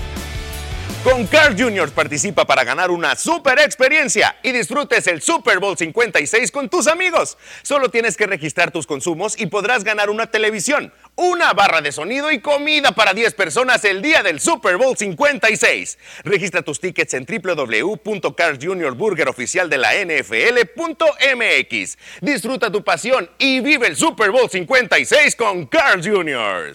[1.03, 1.91] Con Carl Jr.
[1.91, 7.37] participa para ganar una super experiencia y disfrutes el Super Bowl 56 con tus amigos.
[7.61, 12.31] Solo tienes que registrar tus consumos y podrás ganar una televisión, una barra de sonido
[12.31, 15.97] y comida para 10 personas el día del Super Bowl 56.
[16.23, 21.97] Registra tus tickets en www.carlsjuniorburgeroficial de la NFL.mx.
[22.21, 26.73] Disfruta tu pasión y vive el Super Bowl 56 con Carl Jr.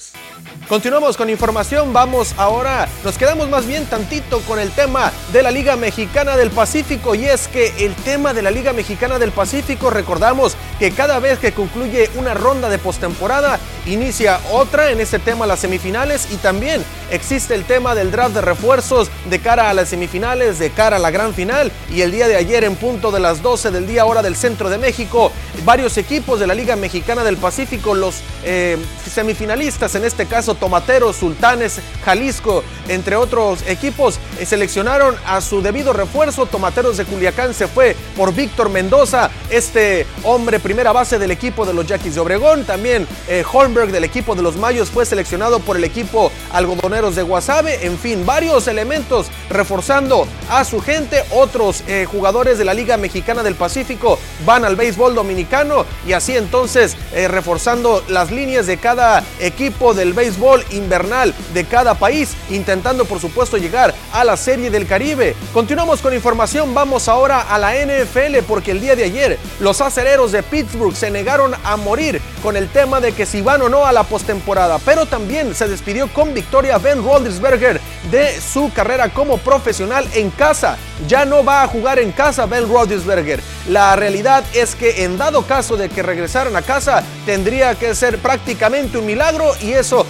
[0.68, 5.50] Continuamos con información, vamos ahora, nos quedamos más bien tantito con el tema de la
[5.50, 9.90] Liga Mexicana del Pacífico y es que el tema de la Liga Mexicana del Pacífico,
[9.90, 15.46] recordamos que cada vez que concluye una ronda de postemporada, inicia otra en este tema
[15.46, 19.90] las semifinales y también existe el tema del draft de refuerzos de cara a las
[19.90, 23.20] semifinales, de cara a la gran final y el día de ayer en punto de
[23.20, 25.32] las 12 del día hora del centro de México,
[25.66, 30.54] varios equipos de la Liga Mexicana del Pacífico, los eh, semifinalistas en este caso caso
[30.54, 36.46] Tomateros, Sultanes, Jalisco, entre otros equipos, eh, seleccionaron a su debido refuerzo.
[36.46, 41.74] Tomateros de Culiacán se fue por Víctor Mendoza, este hombre primera base del equipo de
[41.74, 42.64] los Yaquis de Obregón.
[42.64, 47.22] También eh, Holmberg del equipo de los Mayos fue seleccionado por el equipo Algodoneros de
[47.22, 47.84] Guasave.
[47.84, 51.22] En fin, varios elementos reforzando a su gente.
[51.30, 56.34] Otros eh, jugadores de la Liga Mexicana del Pacífico van al béisbol dominicano y así
[56.34, 56.96] entonces
[57.28, 63.56] reforzando las líneas de cada equipo del béisbol invernal de cada país, intentando por supuesto
[63.56, 65.34] llegar a la Serie del Caribe.
[65.52, 70.32] Continuamos con información, vamos ahora a la NFL porque el día de ayer los acereros
[70.32, 73.86] de Pittsburgh se negaron a morir con el tema de que si van o no
[73.86, 77.80] a la postemporada, pero también se despidió con victoria Ben Roethlisberger
[78.10, 80.76] de su carrera como profesional en casa.
[81.08, 83.40] Ya no va a jugar en casa Ben Roethlisberger.
[83.68, 88.18] La realidad es que en dado caso de que regresaran a casa, tendría que ser
[88.18, 90.06] prácticamente un milagro y eso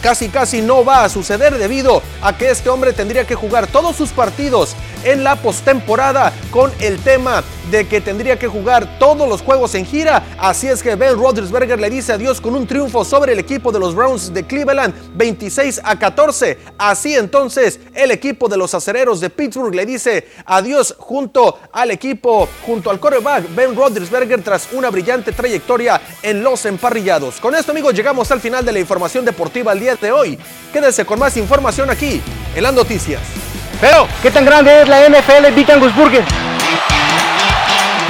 [0.00, 3.96] casi casi no va a suceder debido a que este hombre tendría que jugar todos
[3.96, 9.42] sus partidos en la postemporada con el tema de que tendría que jugar todos los
[9.42, 10.24] juegos en gira.
[10.38, 13.78] Así es que Ben Roethlisberger le dice adiós con un triunfo sobre el equipo de
[13.78, 16.58] los Browns de Cleveland 26 a 14.
[16.78, 22.48] Así entonces el equipo de los acereros de Pittsburgh le dice adiós junto al equipo,
[22.66, 27.40] junto al quarterback Ben Roethlisberger tras una brillante trayectoria en los emparrillados.
[27.40, 30.38] Con esto amigos llegamos al final de la información deportiva el día de hoy.
[30.72, 32.20] Quédese con más información aquí
[32.54, 33.49] en las noticias.
[33.80, 36.22] Pero, ¿qué tan grande es la NFL Big Angus Burger?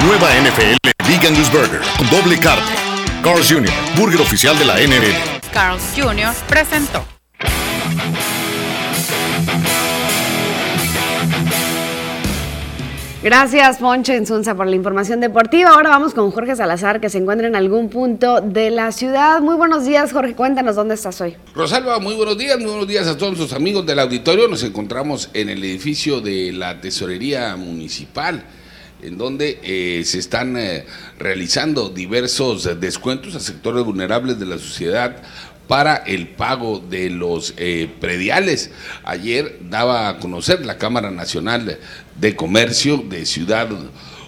[0.03, 2.65] Nueva NFL Big Angus Burger con doble carne.
[3.23, 5.49] Carl's Jr., burger oficial de la NFL.
[5.53, 6.33] Carl's Jr.
[6.47, 7.05] presentó.
[13.23, 15.69] Gracias, Poncho Insunza, por la información deportiva.
[15.69, 19.41] Ahora vamos con Jorge Salazar, que se encuentra en algún punto de la ciudad.
[19.41, 20.33] Muy buenos días, Jorge.
[20.33, 21.35] Cuéntanos dónde estás hoy.
[21.53, 22.57] Rosalba, muy buenos días.
[22.57, 24.47] Muy buenos días a todos nuestros amigos del auditorio.
[24.47, 28.43] Nos encontramos en el edificio de la Tesorería Municipal
[29.03, 30.85] en donde eh, se están eh,
[31.17, 35.17] realizando diversos descuentos a sectores vulnerables de la sociedad
[35.67, 38.71] para el pago de los eh, prediales.
[39.03, 41.79] Ayer daba a conocer la Cámara Nacional
[42.19, 43.69] de Comercio de Ciudad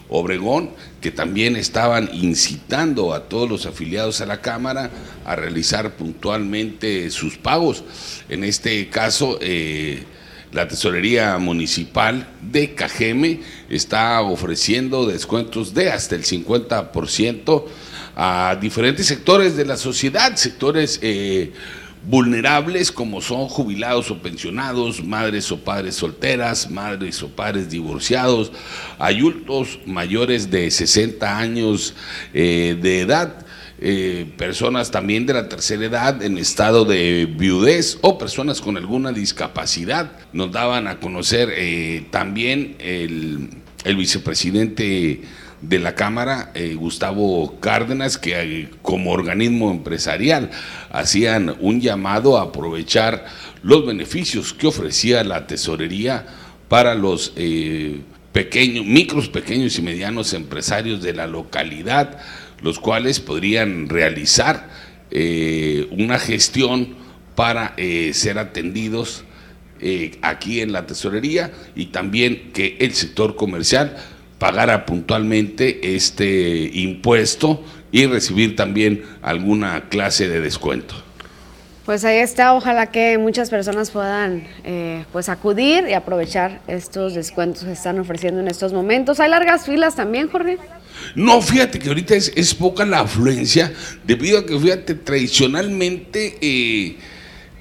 [0.09, 4.89] Obregón que también estaban incitando a todos los afiliados a la Cámara
[5.25, 7.83] a realizar puntualmente sus pagos.
[8.29, 10.03] En este caso, eh,
[10.53, 17.65] la Tesorería Municipal de Cajeme está ofreciendo descuentos de hasta el 50%
[18.15, 21.51] a diferentes sectores de la sociedad, sectores eh,
[22.05, 28.51] vulnerables como son jubilados o pensionados, madres o padres solteras, madres o padres divorciados,
[28.99, 31.95] adultos mayores de 60 años
[32.33, 33.45] eh, de edad.
[33.85, 39.11] Eh, personas también de la tercera edad en estado de viudez o personas con alguna
[39.11, 40.11] discapacidad.
[40.31, 41.53] Nos daban a conocer
[42.09, 43.49] también el,
[43.83, 45.21] el vicepresidente
[45.63, 50.51] de la Cámara, eh, Gustavo Cárdenas, que eh, como organismo empresarial
[50.91, 53.25] hacían un llamado a aprovechar
[53.63, 56.27] los beneficios que ofrecía la tesorería
[56.67, 58.01] para los eh,
[58.33, 62.19] pequeños, micros, pequeños y medianos empresarios de la localidad,
[62.61, 64.83] los cuales podrían realizar
[65.91, 66.95] una gestión
[67.35, 67.75] para
[68.13, 69.25] ser atendidos
[70.23, 73.95] aquí en la tesorería y también que el sector comercial
[74.43, 77.63] pagara puntualmente este impuesto
[77.93, 80.95] y recibir también alguna clase de descuento.
[81.85, 87.63] Pues ahí está, ojalá que muchas personas puedan eh, pues acudir y aprovechar estos descuentos
[87.63, 89.21] que están ofreciendo en estos momentos.
[89.21, 90.57] ¿Hay largas filas también, Jorge?
[91.15, 93.71] No, fíjate que ahorita es, poca la afluencia,
[94.03, 96.97] debido a que, fíjate, tradicionalmente eh,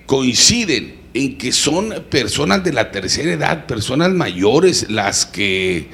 [0.04, 5.86] coinciden en que son personas de la tercera edad, personas mayores, las que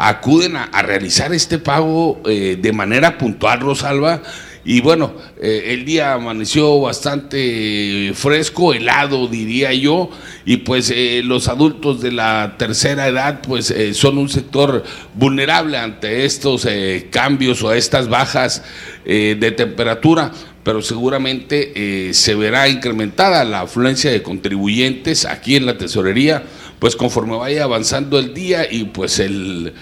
[0.00, 4.22] acuden a, realizar este pago eh, de manera puntual, Rosalba.
[4.64, 10.10] Y bueno, eh, el día amaneció bastante fresco, helado diría yo,
[10.44, 14.84] y pues eh, los adultos de la tercera edad pues son un sector
[15.14, 16.68] vulnerable ante estos
[17.10, 18.62] cambios o estas bajas
[19.04, 20.32] de temperatura.
[20.62, 26.42] Pero seguramente se verá incrementada la afluencia de contribuyentes aquí en la tesorería
[26.78, 29.74] pues conforme vaya avanzando el día y pues el,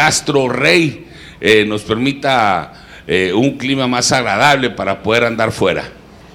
[0.00, 1.06] astro rey
[1.40, 2.72] eh, nos permita
[3.06, 5.84] eh, un clima más agradable para poder andar fuera.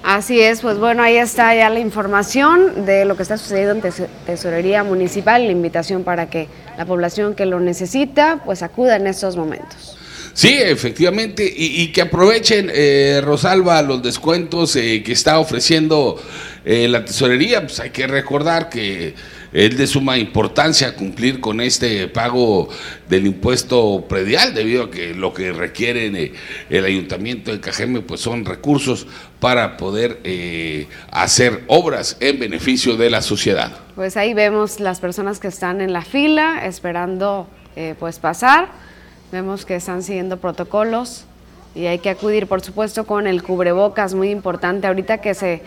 [0.02, 4.08] Así es, pues bueno, ahí está ya la información de lo que está sucediendo en
[4.26, 6.46] Tesorería Municipal, la invitación para que
[6.76, 9.96] la población que lo necesita, pues acuda en estos momentos.
[10.34, 16.20] Sí, efectivamente, y, que aprovechen, eh, Rosalba, los descuentos eh, que está ofreciendo
[16.64, 17.62] eh, la tesorería.
[17.62, 19.14] Pues hay que recordar que
[19.54, 22.68] es de suma importancia cumplir con este pago
[23.08, 26.32] del impuesto predial, debido a que lo que requiere
[26.68, 29.06] el ayuntamiento de Cajeme pues son recursos
[29.40, 30.20] para poder
[31.10, 33.72] hacer obras en beneficio de la sociedad.
[33.94, 37.48] Pues ahí vemos las personas que están en la fila esperando
[37.98, 38.84] pues pasar
[39.32, 41.24] Vemos que están siguiendo protocolos
[41.74, 44.86] y hay que acudir, por supuesto, con el cubrebocas, muy importante.
[44.86, 45.60] Ahorita que se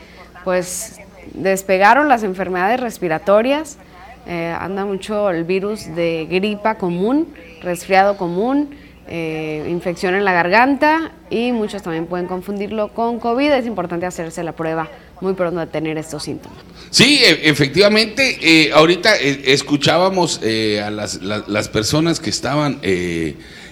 [0.45, 0.99] pues
[1.33, 3.77] despegaron las enfermedades respiratorias,
[4.25, 7.27] eh, anda mucho el virus de gripa común,
[7.61, 8.71] resfriado común,
[9.09, 13.51] eh, infección en la garganta y muchos también pueden confundirlo con COVID.
[13.51, 14.89] Es importante hacerse la prueba
[15.21, 16.57] muy pronto de tener estos síntomas.
[16.89, 20.41] Sí, e, efectivamente, eh, ahorita escuchábamos
[20.83, 22.81] a las, las, personas que estaban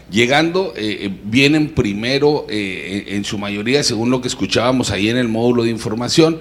[0.09, 5.17] llegando, eh, eh, vienen primero, eh, en su mayoría, según lo que escuchábamos ahí en
[5.17, 6.39] el módulo de información,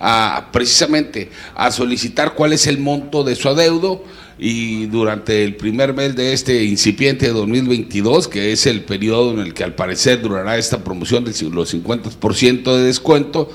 [0.00, 4.04] a, precisamente a solicitar cuál es el monto de su adeudo
[4.38, 9.40] y durante el primer mes de este incipiente de 2022, que es el periodo en
[9.40, 13.50] el que al parecer durará esta promoción de los 50% de descuento,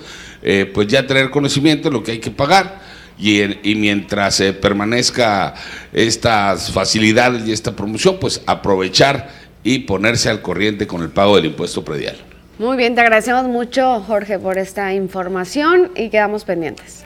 [0.73, 2.81] pues ya tener conocimiento de lo que hay que pagar.
[3.19, 5.53] Y, y, mientras permanezca
[5.93, 9.30] estas facilidades y esta promoción, pues aprovechar
[9.63, 12.30] y ponerse al corriente con el pago del impuesto predial.
[12.61, 17.03] Muy bien, te agradecemos mucho, Jorge, por esta información y quedamos pendientes.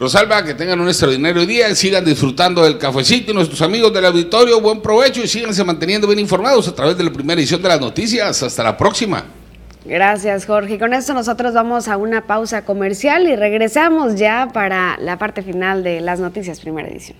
[0.00, 4.60] Rosalba, que tengan un extraordinario día, sigan disfrutando del cafecito y nuestros amigos del auditorio,
[4.60, 7.80] buen provecho y síganse manteniendo bien informados a través de la primera edición de las
[7.80, 8.42] noticias.
[8.42, 9.22] Hasta la próxima.
[9.84, 10.76] Gracias, Jorge.
[10.76, 15.84] Con esto nosotros vamos a una pausa comercial y regresamos ya para la parte final
[15.84, 17.16] de las noticias, primera edición.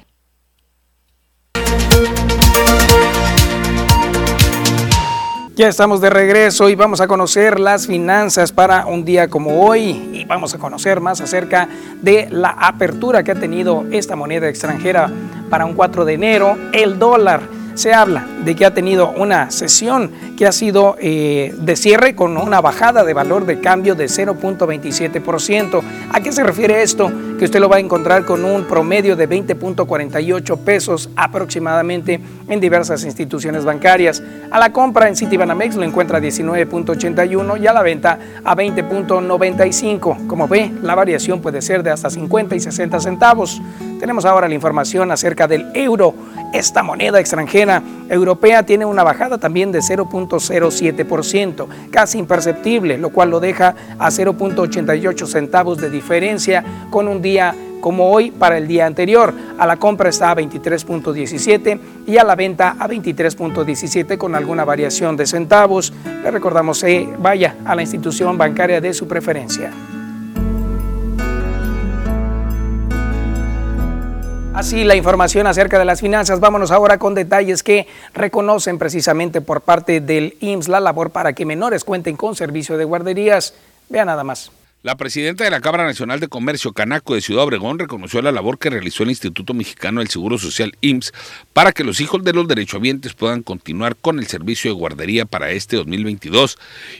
[5.57, 10.11] Ya estamos de regreso y vamos a conocer las finanzas para un día como hoy.
[10.13, 11.67] Y vamos a conocer más acerca
[12.03, 15.11] de la apertura que ha tenido esta moneda extranjera
[15.49, 17.41] para un 4 de enero, el dólar
[17.77, 22.37] se habla de que ha tenido una sesión que ha sido eh, de cierre con
[22.37, 25.83] una bajada de valor de cambio de 0.27%.
[26.11, 27.13] ¿A qué se refiere esto?
[27.39, 33.05] Que usted lo va a encontrar con un promedio de 20.48 pesos aproximadamente en diversas
[33.05, 34.23] instituciones bancarias.
[34.51, 40.27] A la compra en Citibanamex lo encuentra a 19.81 y a la venta a 20.95.
[40.27, 43.61] Como ve, la variación puede ser de hasta 50 y 60 centavos.
[44.01, 46.15] Tenemos ahora la información acerca del euro.
[46.57, 53.41] Esta moneda extranjera europea tiene una bajada también de 0.07%, casi imperceptible, lo cual lo
[53.41, 59.35] deja a 0.88 centavos de diferencia con un día como hoy para el día anterior.
[59.59, 65.15] A la compra está a 23.17 y a la venta a 23.17 con alguna variación
[65.15, 65.93] de centavos.
[66.23, 69.71] Le recordamos, eh, vaya a la institución bancaria de su preferencia.
[74.57, 76.41] Así la información acerca de las finanzas.
[76.41, 81.45] Vámonos ahora con detalles que reconocen precisamente por parte del IMSS la labor para que
[81.45, 83.53] menores cuenten con servicio de guarderías.
[83.91, 84.51] Vea nada más.
[84.83, 88.59] La presidenta de la Cámara Nacional de Comercio, Canaco de Ciudad Obregón, reconoció la labor
[88.59, 91.13] que realizó el Instituto Mexicano del Seguro Social IMSS
[91.53, 95.51] para que los hijos de los derechohabientes puedan continuar con el servicio de guardería para
[95.51, 96.57] este 2022.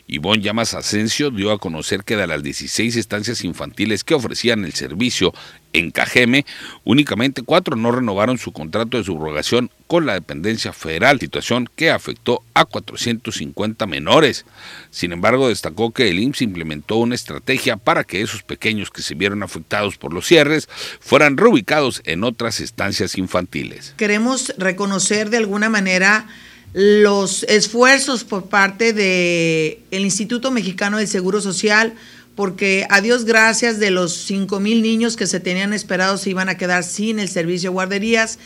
[0.09, 4.73] Ivonne Llamas Asensio dio a conocer que de las 16 estancias infantiles que ofrecían el
[4.73, 5.33] servicio
[5.79, 6.47] en Cajeme,
[6.85, 12.43] únicamente cuatro no renovaron su contrato de subrogación con la dependencia federal, situación que afectó
[12.55, 14.45] a 450 menores.
[14.91, 19.15] Sin embargo, destacó que el IMSS implementó una estrategia para que esos pequeños que se
[19.15, 20.69] vieron afectados por los cierres
[21.01, 23.95] fueran reubicados en otras estancias infantiles.
[23.97, 26.27] Queremos reconocer de alguna manera
[26.73, 31.95] los esfuerzos por parte del Instituto Mexicano del Seguro Social,
[32.37, 36.49] porque a Dios gracias de los 5 mil niños que se tenían esperados se iban
[36.49, 38.39] a quedar sin el servicio de guarderías.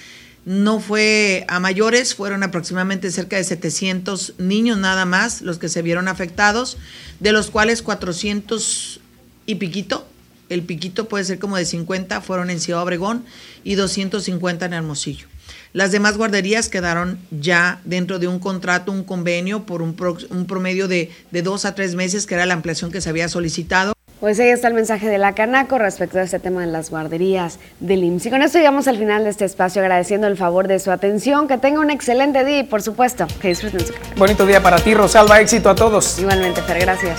[0.47, 5.83] No fue a mayores, fueron aproximadamente cerca de 700 niños nada más los que se
[5.83, 6.79] vieron afectados,
[7.19, 9.01] de los cuales 400
[9.45, 10.07] y piquito,
[10.49, 13.25] el piquito puede ser como de 50, fueron en Ciudad Obregón
[13.65, 15.27] y 250 en Hermosillo.
[15.73, 21.11] Las demás guarderías quedaron ya dentro de un contrato, un convenio por un, promedio de,
[21.31, 23.93] de dos a tres meses, que era la ampliación que se había solicitado.
[24.21, 27.59] Pues ahí está el mensaje de la Canaco respecto a este tema de las guarderías
[27.81, 28.27] del IMSS.
[28.27, 31.49] Y con esto llegamos al final de este espacio, agradeciendo el favor de su atención.
[31.49, 34.93] Que tenga un excelente día y, por supuesto, que disfruten su Bonito día para ti,
[34.93, 35.41] Rosalba.
[35.41, 36.19] Éxito a todos.
[36.19, 36.81] Igualmente, Fer.
[36.81, 37.19] Gracias.